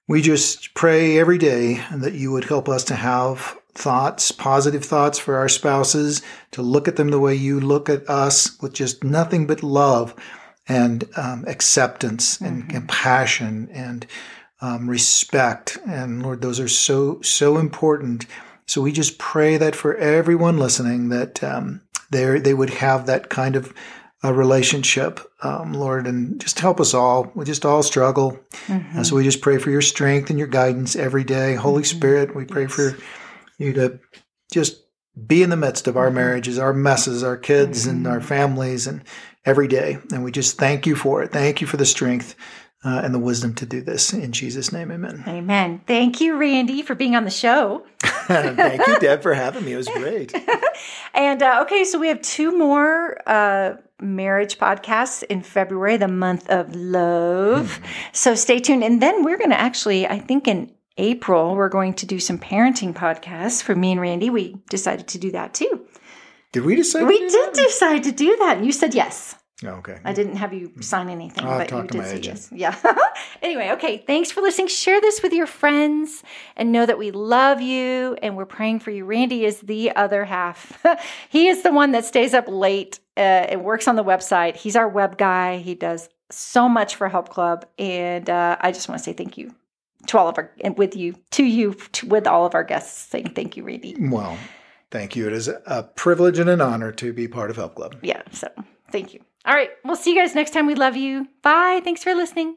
we 0.07 0.21
just 0.21 0.75
pray 0.75 1.19
every 1.19 1.39
day 1.39 1.83
that 1.95 2.13
you 2.13 2.31
would 2.31 2.45
help 2.45 2.69
us 2.69 2.85
to 2.85 2.95
have 2.95 3.57
thoughts, 3.73 4.31
positive 4.33 4.85
thoughts 4.85 5.19
for 5.19 5.37
our 5.37 5.49
spouses, 5.49 6.21
to 6.51 6.61
look 6.61 6.87
at 6.87 6.97
them 6.97 7.09
the 7.09 7.19
way 7.19 7.35
you 7.35 7.59
look 7.59 7.89
at 7.89 8.07
us 8.07 8.61
with 8.61 8.75
just 8.75 9.03
nothing 9.03 9.47
but 9.47 9.63
love 9.63 10.15
and 10.69 11.09
um, 11.17 11.47
acceptance 11.47 12.39
and 12.39 12.69
compassion 12.69 13.71
and 13.73 14.07
um, 14.65 14.89
respect. 14.89 15.79
And 15.87 16.23
Lord, 16.23 16.41
those 16.41 16.59
are 16.59 16.69
so, 16.69 17.21
so 17.21 17.59
important. 17.59 18.27
So 18.67 18.81
we 18.81 18.93
just 18.93 19.19
pray 19.19 19.59
that 19.59 19.77
for 19.77 19.95
everyone 19.97 20.57
listening, 20.57 21.11
that 21.11 21.45
um, 21.45 21.83
they 22.11 22.39
they 22.41 22.55
would 22.55 22.71
have 22.71 23.05
that 23.07 23.29
kind 23.29 23.57
of 23.57 23.75
a 24.23 24.33
relationship, 24.33 25.21
um, 25.43 25.75
Lord, 25.75 26.07
and 26.07 26.41
just 26.41 26.59
help 26.61 26.81
us 26.81 26.95
all. 26.95 27.31
We 27.35 27.45
just 27.45 27.67
all 27.67 27.83
struggle. 27.83 28.41
Mm-hmm. 28.69 28.99
Uh, 28.99 29.05
so 29.05 29.17
we 29.17 29.25
just 29.25 29.43
pray 29.43 29.59
for 29.59 29.71
your 29.71 29.83
strength 29.83 30.31
and 30.31 30.39
your 30.39 30.49
guidance 30.49 30.97
every 30.97 31.25
day. 31.25 31.57
Holy 31.57 31.83
Mm-hmm. 31.83 31.99
Spirit, 31.99 32.35
we 32.35 32.47
pray 32.47 32.67
for 32.67 32.97
you 33.59 33.75
to 33.75 34.01
just 34.51 34.81
be 35.27 35.43
in 35.43 35.51
the 35.51 35.57
midst 35.57 35.87
of 35.87 35.97
our 35.99 36.07
Mm-hmm. 36.07 36.15
marriages, 36.15 36.59
our 36.59 36.73
messes, 36.73 37.23
our 37.23 37.37
kids, 37.37 37.87
and 37.87 38.07
our 38.07 38.23
families, 38.23 38.87
and 38.87 39.03
every 39.45 39.69
day. 39.69 39.99
And 40.11 40.25
we 40.25 40.33
just 40.33 40.57
thank 40.57 40.87
you 40.87 40.97
for 40.97 41.23
it. 41.23 41.31
Thank 41.33 41.61
you 41.61 41.67
for 41.67 41.77
the 41.77 41.85
strength 41.85 42.35
uh, 42.85 43.01
and 43.03 43.15
the 43.15 43.19
wisdom 43.19 43.55
to 43.55 43.67
do 43.67 43.81
this. 43.81 44.13
In 44.13 44.33
Jesus' 44.33 44.73
name, 44.73 44.91
amen. 44.91 45.25
Amen. 45.27 45.81
Thank 45.87 46.21
you, 46.21 46.37
Randy, 46.37 46.83
for 46.83 46.95
being 46.95 47.17
on 47.17 47.25
the 47.25 47.31
show. 47.31 47.87
thank 48.27 48.87
you, 48.87 48.99
Deb, 48.99 49.23
for 49.23 49.35
having 49.35 49.65
me. 49.65 49.73
It 49.73 49.77
was 49.77 49.89
great. 49.89 50.35
And 51.15 51.45
uh, 51.45 51.61
okay, 51.63 51.85
so 51.85 51.99
we 51.99 52.09
have 52.09 52.21
two 52.23 52.59
more 52.59 53.17
uh, 53.29 53.77
marriage 54.01 54.59
podcasts 54.59 55.23
in 55.23 55.43
February, 55.43 55.97
the 55.97 56.09
month 56.09 56.51
of 56.51 56.75
love. 56.75 57.79
So 58.13 58.35
stay 58.35 58.59
tuned. 58.59 58.83
And 58.83 59.01
then 59.01 59.23
we're 59.23 59.39
going 59.39 59.51
to 59.51 59.59
actually, 59.59 60.09
I 60.09 60.19
think 60.19 60.49
in 60.49 60.73
April, 60.99 61.55
we're 61.55 61.69
going 61.69 61.95
to 61.95 62.07
do 62.07 62.19
some 62.19 62.39
parenting 62.39 62.93
podcasts 62.93 63.63
for 63.63 63.77
me 63.77 63.93
and 63.93 64.01
Randy. 64.01 64.29
We 64.29 64.57
decided 64.69 65.07
to 65.09 65.19
do 65.19 65.31
that 65.31 65.55
too. 65.55 65.87
Did 66.51 66.65
we 66.65 66.75
decide? 66.75 67.07
We 67.07 67.21
to 67.21 67.29
do 67.29 67.51
did 67.55 67.65
decide 67.65 68.03
to 68.05 68.13
do 68.13 68.37
that. 68.39 68.65
You 68.65 68.73
said 68.73 68.93
yes. 68.95 69.37
Oh, 69.65 69.77
okay. 69.77 69.99
I 70.05 70.13
didn't 70.13 70.37
have 70.37 70.53
you 70.53 70.73
sign 70.81 71.09
anything, 71.09 71.45
I'll 71.45 71.59
but 71.59 71.71
you 71.71 71.83
to 71.83 71.87
did 71.87 71.99
my 71.99 72.05
say 72.05 72.17
agent. 72.17 72.49
Yeah. 72.53 72.77
anyway, 73.43 73.71
okay. 73.73 73.99
Thanks 73.99 74.31
for 74.31 74.41
listening. 74.41 74.69
Share 74.69 75.01
this 75.01 75.23
with 75.23 75.33
your 75.33 75.47
friends 75.47 76.23
and 76.57 76.73
know 76.73 76.85
that 76.87 76.99
we 76.99 77.11
love 77.11 77.61
you 77.61 78.17
and 78.23 78.37
we're 78.37 78.45
praying 78.45 78.81
for 78.81 78.91
you. 78.91 79.05
Randy 79.05 79.45
is 79.45 79.61
the 79.61 79.95
other 79.97 80.25
half. 80.25 80.85
he 81.29 81.49
is 81.49 81.63
the 81.63 81.73
one 81.73 81.93
that 81.93 82.05
stays 82.05 82.35
up 82.35 82.45
late 82.49 83.01
uh, 83.17 83.21
and 83.21 83.65
works 83.65 83.89
on 83.89 83.97
the 83.97 84.05
website. 84.05 84.57
He's 84.57 84.77
our 84.77 84.89
web 84.89 85.19
guy. 85.19 85.59
He 85.59 85.75
does 85.75 86.09
so 86.31 86.69
much 86.69 86.97
for 86.97 87.09
Help 87.09 87.29
Club, 87.29 87.67
and 87.79 88.29
uh, 88.29 88.57
I 88.61 88.73
just 88.73 88.89
want 88.89 88.99
to 88.99 89.05
say 89.05 89.13
thank 89.13 89.39
you 89.39 89.55
to 90.07 90.19
all 90.19 90.29
of 90.29 90.37
our 90.37 90.51
and 90.63 90.77
with 90.77 90.97
you 90.97 91.15
to 91.31 91.45
you 91.45 91.75
to, 91.93 92.07
with 92.07 92.27
all 92.27 92.45
of 92.45 92.55
our 92.55 92.65
guests. 92.65 93.11
Saying 93.11 93.33
thank 93.35 93.57
you, 93.57 93.65
Randy. 93.65 93.97
Well, 93.99 94.37
thank 94.91 95.17
you. 95.17 95.27
It 95.27 95.33
is 95.33 95.49
a 95.49 95.83
privilege 95.95 96.39
and 96.39 96.51
an 96.51 96.61
honor 96.61 96.93
to 96.93 97.13
be 97.13 97.29
part 97.29 97.51
of 97.51 97.57
Help 97.57 97.75
Club. 97.75 97.97
Yeah. 98.03 98.23
So 98.33 98.49
thank 98.91 99.15
you. 99.15 99.21
All 99.47 99.55
right. 99.55 99.71
We'll 99.85 99.97
see 99.97 100.15
you 100.15 100.21
guys 100.21 100.35
next 100.35 100.53
time. 100.53 100.67
We 100.67 100.75
love 100.75 100.97
you. 100.97 101.29
Bye. 101.43 101.81
Thanks 101.85 102.03
for 102.03 102.15
listening. 102.15 102.57